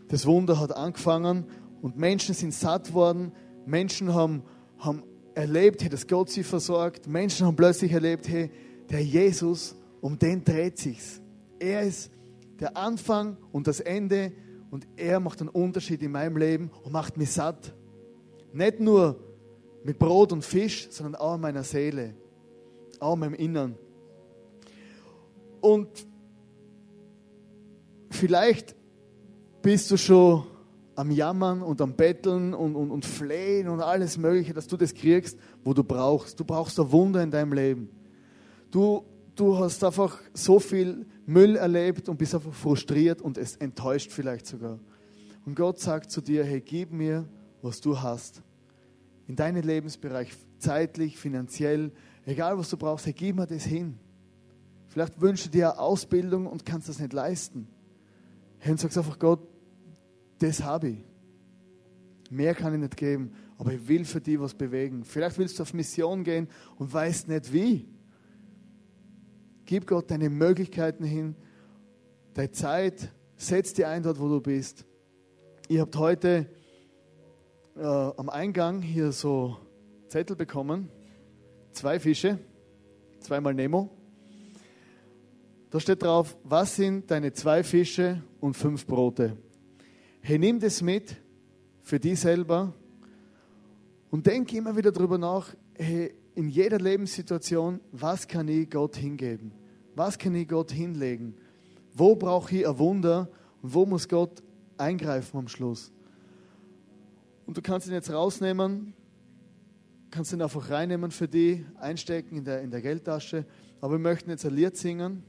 das 0.09 0.25
Wunder 0.25 0.59
hat 0.59 0.75
angefangen 0.75 1.45
und 1.83 1.99
Menschen 1.99 2.35
sind 2.35 2.55
satt 2.55 2.95
worden, 2.95 3.33
Menschen 3.67 4.15
haben, 4.15 4.45
haben 4.79 5.03
erlebt, 5.35 5.83
hey, 5.83 5.89
dass 5.89 6.07
Gott 6.07 6.31
sie 6.31 6.43
versorgt, 6.43 7.07
Menschen 7.07 7.47
haben 7.47 7.57
plötzlich 7.57 7.93
erlebt, 7.93 8.29
hey, 8.29 8.51
der 8.91 9.03
Jesus, 9.03 9.75
um 10.01 10.19
den 10.19 10.45
dreht 10.45 10.79
sich's. 10.79 11.21
Er 11.59 11.83
ist 11.83 12.11
der 12.61 12.77
Anfang 12.77 13.37
und 13.51 13.67
das 13.67 13.81
Ende 13.81 14.33
und 14.71 14.87
er 14.97 15.21
macht 15.21 15.41
einen 15.41 15.49
Unterschied 15.49 16.03
in 16.03 16.13
meinem 16.13 16.37
Leben 16.37 16.71
und 16.83 16.93
macht 16.93 17.17
mich 17.17 17.31
satt. 17.31 17.75
Nicht 18.53 18.81
nur 18.81 19.19
mit 19.85 19.99
Brot 19.99 20.33
und 20.33 20.45
Fisch, 20.45 20.89
sondern 20.91 21.17
auch 21.17 21.35
in 21.35 21.41
meiner 21.41 21.65
Seele, 21.65 22.15
auch 23.01 23.15
in 23.15 23.21
meinem 23.21 23.35
Innern. 23.35 23.79
Und 25.61 25.89
vielleicht 28.11 28.75
bist 29.63 29.91
du 29.91 29.97
schon 29.97 30.45
am 30.95 31.11
Jammern 31.11 31.63
und 31.63 31.81
am 31.81 31.95
Betteln 31.95 32.55
und, 32.55 32.77
und, 32.77 32.91
und 32.91 33.05
Flehen 33.05 33.69
und 33.69 33.81
alles 33.81 34.19
Mögliche, 34.19 34.53
dass 34.53 34.67
du 34.67 34.77
das 34.77 34.95
kriegst, 34.95 35.39
wo 35.65 35.73
du 35.73 35.83
brauchst. 35.83 36.39
Du 36.39 36.45
brauchst 36.45 36.79
ein 36.79 36.91
Wunder 36.93 37.23
in 37.23 37.31
deinem 37.31 37.53
Leben. 37.53 37.89
Du, 38.71 39.05
du 39.35 39.59
hast 39.59 39.83
einfach 39.85 40.19
so 40.35 40.59
viel 40.59 41.07
Müll 41.27 41.57
erlebt 41.57 42.09
und 42.09 42.19
bist 42.19 42.35
einfach 42.35 42.53
frustriert 42.53 43.23
und 43.23 43.39
es 43.39 43.57
enttäuscht 43.57 44.11
vielleicht 44.11 44.47
sogar. 44.47 44.79
Und 45.45 45.57
Gott 45.57 45.79
sagt 45.81 46.11
zu 46.11 46.21
dir, 46.21 46.45
hey, 46.45 46.61
gib 46.61 46.93
mir, 46.93 47.29
was 47.63 47.81
du 47.81 48.01
hast. 48.01 48.43
In 49.27 49.37
deinen 49.37 49.63
Lebensbereich, 49.63 50.33
zeitlich, 50.59 51.19
finanziell, 51.19 51.93
egal 52.27 52.59
was 52.59 52.71
du 52.71 52.77
brauchst, 52.77 53.07
hey, 53.07 53.13
gib 53.13 53.37
mir 53.37 53.47
das 53.47 53.65
hin. 53.65 53.99
Vielleicht 54.89 55.21
wünschst 55.21 55.47
du 55.47 55.51
dir 55.51 55.81
Ausbildung 55.81 56.47
und 56.47 56.67
kannst 56.67 56.89
das 56.89 56.99
nicht 56.99 57.13
leisten. 57.13 57.67
Hey, 58.59 58.73
und 58.73 58.79
sagst 58.79 58.99
einfach, 58.99 59.19
Gott, 59.19 59.41
das 60.43 60.63
habe 60.63 60.89
ich. 60.89 61.05
Mehr 62.31 62.55
kann 62.55 62.75
ich 62.75 62.81
nicht 62.81 62.97
geben, 62.97 63.33
aber 63.59 63.73
ich 63.75 63.87
will 63.87 64.05
für 64.05 64.21
dich 64.21 64.41
was 64.41 64.55
bewegen. 64.55 65.05
Vielleicht 65.05 65.39
willst 65.39 65.59
du 65.59 65.63
auf 65.63 65.75
Mission 65.75 66.25
gehen 66.25 66.49
und 66.77 66.93
weißt 66.93 67.29
nicht 67.29 67.53
wie. 67.53 67.89
Gib 69.67 69.87
Gott 69.87 70.11
deine 70.11 70.31
Möglichkeiten 70.31 71.05
hin, 71.05 71.37
deine 72.35 72.51
Zeit, 72.51 73.13
setz 73.37 73.75
dich 73.75 73.87
ein 73.87 74.03
dort, 74.03 74.19
wo 74.19 74.29
du 74.29 74.41
bist. 74.41 74.85
Ihr 75.69 75.83
habt 75.83 75.97
heute 75.97 76.47
äh, 77.77 77.83
am 77.83 78.29
Eingang 78.29 78.83
hier 78.83 79.13
so 79.13 79.57
Zettel 80.09 80.37
bekommen, 80.37 80.89
zwei 81.73 82.01
Fische, 82.01 82.39
zweimal 83.21 83.55
Nemo. 83.55 83.91
Da 85.71 85.81
steht 85.81 86.03
drauf, 86.03 86.37
was 86.45 86.77
sind 86.77 87.11
deine 87.11 87.33
zwei 87.33 87.63
Fische 87.63 88.23
und 88.41 88.55
fünf 88.55 88.87
Brote? 88.87 89.37
Hey, 90.25 90.39
nimm 90.39 90.61
das 90.61 90.83
mit 90.83 91.17
für 91.81 91.99
dich 91.99 92.21
selber 92.21 92.73
und 94.09 94.25
denk 94.25 94.53
immer 94.53 94.77
wieder 94.77 94.93
darüber 94.93 95.19
nach, 95.19 95.53
hey, 95.75 96.15
in 96.37 96.49
jeder 96.49 96.79
Lebenssituation, 96.79 97.81
was 97.91 98.29
kann 98.29 98.47
ich 98.47 98.71
Gott 98.71 98.95
hingeben? 98.95 99.51
Was 99.97 100.17
kann 100.17 100.37
ich 100.37 100.47
Gott 100.47 100.71
hinlegen? 100.71 101.35
Wo 101.93 102.15
brauche 102.15 102.55
ich 102.55 102.69
ein 102.69 102.79
Wunder 102.79 103.31
und 103.63 103.75
wo 103.75 103.85
muss 103.85 104.09
Gott 104.09 104.45
eingreifen 104.79 105.39
am 105.39 105.49
Schluss? 105.49 105.91
Und 107.45 107.57
du 107.57 107.61
kannst 107.61 107.89
ihn 107.89 107.93
jetzt 107.93 108.13
rausnehmen, 108.13 108.95
kannst 110.13 110.33
ihn 110.33 110.41
einfach 110.41 110.71
reinnehmen 110.71 111.11
für 111.11 111.27
dich, 111.27 111.65
einstecken 111.81 112.37
in 112.37 112.45
der, 112.45 112.63
in 112.63 112.71
der 112.71 112.81
Geldtasche. 112.81 113.45
Aber 113.81 113.95
wir 113.95 113.99
möchten 113.99 114.31
jetzt 114.31 114.47
ein 114.47 114.55
Lied 114.55 114.77
singen 114.77 115.25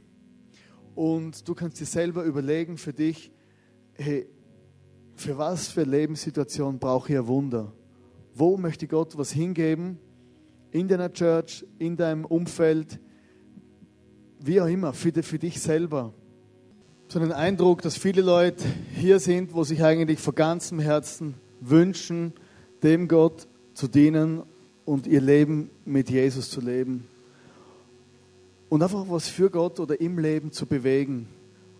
und 0.94 1.48
du 1.48 1.56
kannst 1.56 1.80
dir 1.80 1.88
selber 1.88 2.24
überlegen 2.26 2.78
für 2.78 2.94
dich, 2.94 3.32
hey, 3.94 4.30
für 5.16 5.38
was 5.38 5.68
für 5.68 5.84
Lebenssituation 5.84 6.80
brauche 6.80 7.12
ich 7.12 7.18
ein 7.18 7.28
Wunder? 7.28 7.72
Wo 8.36 8.58
möchte 8.58 8.88
Gott 8.88 9.18
was 9.18 9.32
hingeben? 9.32 10.00
In 10.72 10.88
deiner 10.88 11.14
Church, 11.14 11.66
in 11.78 11.96
deinem 11.96 12.26
Umfeld, 12.26 13.00
wie 14.40 14.60
auch 14.60 14.68
immer, 14.68 14.94
für, 14.94 15.12
für 15.24 15.40
dich 15.40 15.62
selber. 15.62 16.14
So 17.08 17.20
einen 17.20 17.32
Eindruck, 17.32 17.84
dass 17.84 17.96
viele 17.96 18.22
Leute 18.22 18.64
hier 18.96 19.20
sind, 19.20 19.54
wo 19.54 19.64
sich 19.64 19.84
eigentlich 19.84 20.20
von 20.20 20.34
ganzem 20.34 20.80
Herzen 20.80 21.36
wünschen, 21.62 22.34
dem 22.82 23.08
Gott 23.08 23.48
zu 23.74 23.88
dienen 23.88 24.44
und 24.86 25.08
ihr 25.08 25.22
Leben 25.22 25.70
mit 25.86 26.10
Jesus 26.10 26.50
zu 26.50 26.60
leben. 26.60 27.08
Und 28.70 28.82
einfach 28.82 29.06
was 29.08 29.28
für 29.28 29.52
Gott 29.52 29.80
oder 29.80 30.02
im 30.02 30.18
Leben 30.18 30.52
zu 30.52 30.66
bewegen. 30.66 31.28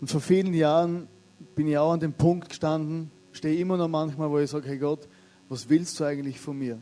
Und 0.00 0.08
vor 0.08 0.20
vielen 0.20 0.54
Jahren 0.54 1.08
bin 1.56 1.66
ich 1.66 1.76
auch 1.76 1.92
an 1.92 2.00
dem 2.00 2.12
Punkt 2.12 2.50
gestanden, 2.50 3.10
stehe 3.34 3.58
immer 3.58 3.76
noch 3.76 3.88
manchmal, 3.88 4.30
wo 4.30 4.38
ich 4.38 4.50
sage, 4.50 4.68
hey 4.68 4.78
Gott, 4.78 5.08
was 5.48 5.68
willst 5.68 5.98
du 6.00 6.04
eigentlich 6.04 6.40
von 6.40 6.58
mir? 6.58 6.78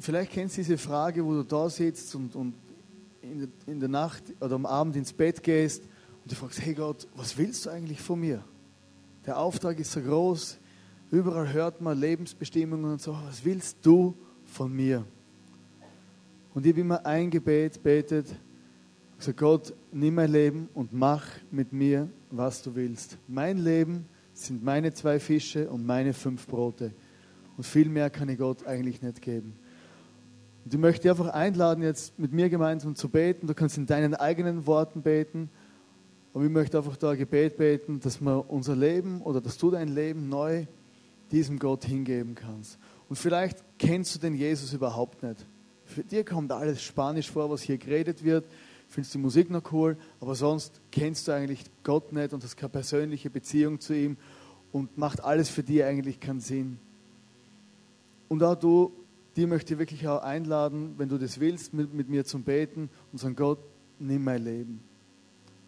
Vielleicht 0.00 0.32
kennst 0.32 0.56
du 0.56 0.62
diese 0.62 0.78
Frage, 0.78 1.24
wo 1.24 1.34
du 1.34 1.44
da 1.44 1.70
sitzt 1.70 2.14
und, 2.14 2.34
und 2.34 2.54
in, 3.66 3.78
der, 3.78 3.88
Nacht 3.88 4.24
oder 4.40 4.56
am 4.56 4.66
Abend 4.66 4.96
ins 4.96 5.12
Bett 5.12 5.42
gehst 5.42 5.84
und 6.22 6.32
du 6.32 6.34
fragst, 6.34 6.60
hey 6.60 6.74
Gott, 6.74 7.06
was 7.14 7.38
willst 7.38 7.66
du 7.66 7.70
eigentlich 7.70 8.00
von 8.00 8.18
mir? 8.18 8.42
Der 9.24 9.38
Auftrag 9.38 9.78
ist 9.78 9.92
so 9.92 10.00
groß, 10.00 10.58
überall 11.12 11.52
hört 11.52 11.80
man 11.80 11.98
Lebensbestimmungen 11.98 12.92
und 12.92 13.00
so, 13.00 13.16
was 13.28 13.44
willst 13.44 13.76
du 13.82 14.14
von 14.44 14.74
mir? 14.74 15.04
Und 16.54 16.66
ich 16.66 16.72
habe 16.72 16.80
immer 16.80 17.06
ein 17.06 17.30
Gebet 17.30 17.80
betet, 17.82 18.26
gesagt, 19.18 19.38
Gott, 19.38 19.72
nimm 19.92 20.16
mein 20.16 20.32
Leben 20.32 20.68
und 20.74 20.92
mach 20.92 21.24
mit 21.52 21.72
mir, 21.72 22.08
was 22.30 22.62
du 22.62 22.74
willst. 22.74 23.18
Mein 23.28 23.58
Leben 23.58 24.06
sind 24.32 24.62
meine 24.62 24.92
zwei 24.92 25.18
Fische 25.18 25.70
und 25.70 25.86
meine 25.86 26.12
fünf 26.12 26.46
Brote. 26.46 26.92
Und 27.56 27.64
viel 27.64 27.88
mehr 27.88 28.10
kann 28.10 28.28
ich 28.28 28.38
Gott 28.38 28.66
eigentlich 28.66 29.02
nicht 29.02 29.20
geben. 29.22 29.54
Und 30.64 30.72
ich 30.72 30.80
möchte 30.80 31.02
dich 31.02 31.10
einfach 31.10 31.32
einladen, 31.32 31.82
jetzt 31.82 32.18
mit 32.18 32.32
mir 32.32 32.48
gemeinsam 32.48 32.94
zu 32.94 33.08
beten. 33.08 33.46
Du 33.46 33.54
kannst 33.54 33.76
in 33.76 33.86
deinen 33.86 34.14
eigenen 34.14 34.66
Worten 34.66 35.02
beten. 35.02 35.50
Und 36.32 36.44
ich 36.44 36.50
möchte 36.50 36.78
einfach 36.78 36.96
da 36.96 37.10
ein 37.10 37.18
Gebet 37.18 37.56
beten, 37.56 38.00
dass 38.00 38.20
wir 38.20 38.50
unser 38.50 38.74
Leben 38.74 39.20
oder 39.22 39.40
dass 39.40 39.58
du 39.58 39.70
dein 39.70 39.88
Leben 39.88 40.28
neu 40.28 40.66
diesem 41.30 41.58
Gott 41.58 41.84
hingeben 41.84 42.34
kannst. 42.34 42.78
Und 43.08 43.16
vielleicht 43.16 43.62
kennst 43.78 44.14
du 44.14 44.18
den 44.18 44.34
Jesus 44.34 44.72
überhaupt 44.72 45.22
nicht. 45.22 45.44
Für 45.84 46.02
dir 46.02 46.24
kommt 46.24 46.52
alles 46.52 46.82
Spanisch 46.82 47.30
vor, 47.30 47.50
was 47.50 47.62
hier 47.62 47.76
geredet 47.76 48.24
wird. 48.24 48.46
Findest 48.92 49.14
die 49.14 49.18
Musik 49.18 49.50
noch 49.50 49.72
cool, 49.72 49.96
aber 50.20 50.34
sonst 50.34 50.80
kennst 50.90 51.26
du 51.26 51.32
eigentlich 51.32 51.64
Gott 51.82 52.12
nicht 52.12 52.32
und 52.32 52.44
hast 52.44 52.56
keine 52.56 52.70
persönliche 52.70 53.30
Beziehung 53.30 53.80
zu 53.80 53.94
ihm 53.94 54.16
und 54.70 54.98
macht 54.98 55.24
alles 55.24 55.48
für 55.48 55.62
dich 55.62 55.82
eigentlich 55.82 56.20
keinen 56.20 56.40
Sinn. 56.40 56.78
Und 58.28 58.42
auch 58.42 58.54
du 58.54 58.92
die 59.36 59.46
möchte 59.46 59.74
ich 59.74 59.78
wirklich 59.78 60.06
auch 60.08 60.22
einladen, 60.22 60.94
wenn 60.98 61.08
du 61.08 61.18
das 61.18 61.40
willst, 61.40 61.72
mit, 61.72 61.94
mit 61.94 62.08
mir 62.08 62.24
zum 62.24 62.42
Beten 62.42 62.90
und 63.10 63.18
sagen, 63.18 63.36
Gott, 63.36 63.58
nimm 63.98 64.24
mein 64.24 64.44
Leben. 64.44 64.82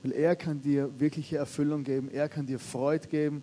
Weil 0.03 0.13
er 0.13 0.37
kann 0.37 0.61
dir 0.61 1.01
wirkliche 1.01 1.39
Erfüllung 1.39 1.83
geben, 1.83 2.11
er 2.11 2.29
kann 2.29 2.47
dir 2.47 2.59
Freude 2.59 3.09
geben 3.09 3.43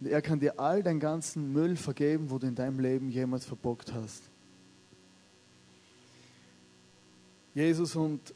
und 0.00 0.08
er 0.08 0.20
kann 0.20 0.40
dir 0.40 0.60
all 0.60 0.82
deinen 0.82 1.00
ganzen 1.00 1.52
Müll 1.52 1.76
vergeben, 1.76 2.30
wo 2.30 2.38
du 2.38 2.46
in 2.46 2.54
deinem 2.54 2.80
Leben 2.80 3.08
jemals 3.08 3.46
verbockt 3.46 3.94
hast. 3.94 4.22
Jesus, 7.54 7.96
und 7.96 8.34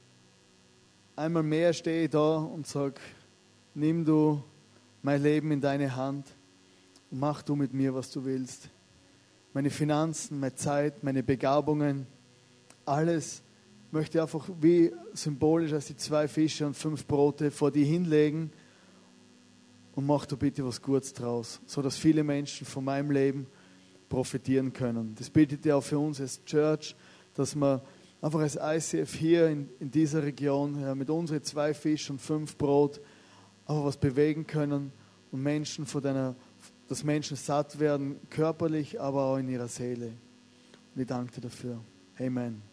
einmal 1.17 1.43
mehr 1.43 1.73
stehe 1.73 2.05
ich 2.05 2.11
da 2.11 2.37
und 2.37 2.67
sage, 2.67 3.01
nimm 3.75 4.05
du 4.05 4.43
mein 5.03 5.23
Leben 5.23 5.51
in 5.53 5.61
deine 5.61 5.95
Hand 5.97 6.27
und 7.11 7.21
mach 7.21 7.43
du 7.43 7.57
mit 7.57 7.73
mir, 7.73 7.95
was 7.95 8.11
du 8.11 8.25
willst 8.25 8.71
meine 9.53 9.71
Finanzen, 9.71 10.39
meine 10.41 10.55
Zeit, 10.55 11.03
meine 11.03 11.23
Begabungen, 11.23 12.07
alles 12.85 13.43
möchte 13.91 14.19
ich 14.19 14.23
einfach 14.23 14.49
wie 14.61 14.93
symbolisch 15.13 15.73
als 15.73 15.87
die 15.87 15.97
zwei 15.97 16.29
Fische 16.29 16.67
und 16.67 16.75
fünf 16.75 17.07
Brote 17.07 17.51
vor 17.51 17.71
dir 17.71 17.85
hinlegen 17.85 18.53
und 19.95 20.07
mach 20.07 20.27
du 20.27 20.37
bitte 20.37 20.65
was 20.65 20.81
Gutes 20.81 21.13
draus, 21.13 21.61
so 21.67 21.83
dass 21.83 21.97
viele 21.97 22.23
Menschen 22.23 22.67
von 22.67 22.85
meinem 22.85 23.11
Leben 23.11 23.47
profitieren 24.09 24.73
können. 24.73 25.15
Das 25.17 25.29
bittet 25.29 25.65
ja 25.65 25.77
auch 25.77 25.85
für 25.85 25.99
uns 25.99 26.21
als 26.21 26.45
Church, 26.45 26.95
dass 27.35 27.57
wir 27.57 27.83
einfach 28.21 28.41
als 28.41 28.57
ICF 28.61 29.15
hier 29.15 29.49
in, 29.49 29.69
in 29.79 29.91
dieser 29.91 30.23
Region 30.23 30.81
ja, 30.81 30.95
mit 30.95 31.11
unseren 31.11 31.43
zwei 31.43 31.75
Fisch 31.75 32.11
und 32.11 32.21
fünf 32.21 32.57
Brot 32.57 33.01
einfach 33.67 33.85
was 33.85 33.97
bewegen 33.97 34.47
können 34.47 34.93
und 35.31 35.43
Menschen 35.43 35.87
von 35.87 36.03
deiner 36.03 36.35
dass 36.91 37.05
Menschen 37.05 37.37
satt 37.37 37.79
werden, 37.79 38.19
körperlich, 38.31 39.01
aber 39.01 39.23
auch 39.27 39.37
in 39.37 39.49
ihrer 39.49 39.69
Seele. 39.69 40.07
Und 40.93 41.01
ich 41.01 41.07
danke 41.07 41.35
dir 41.35 41.43
dafür. 41.43 41.81
Amen. 42.19 42.70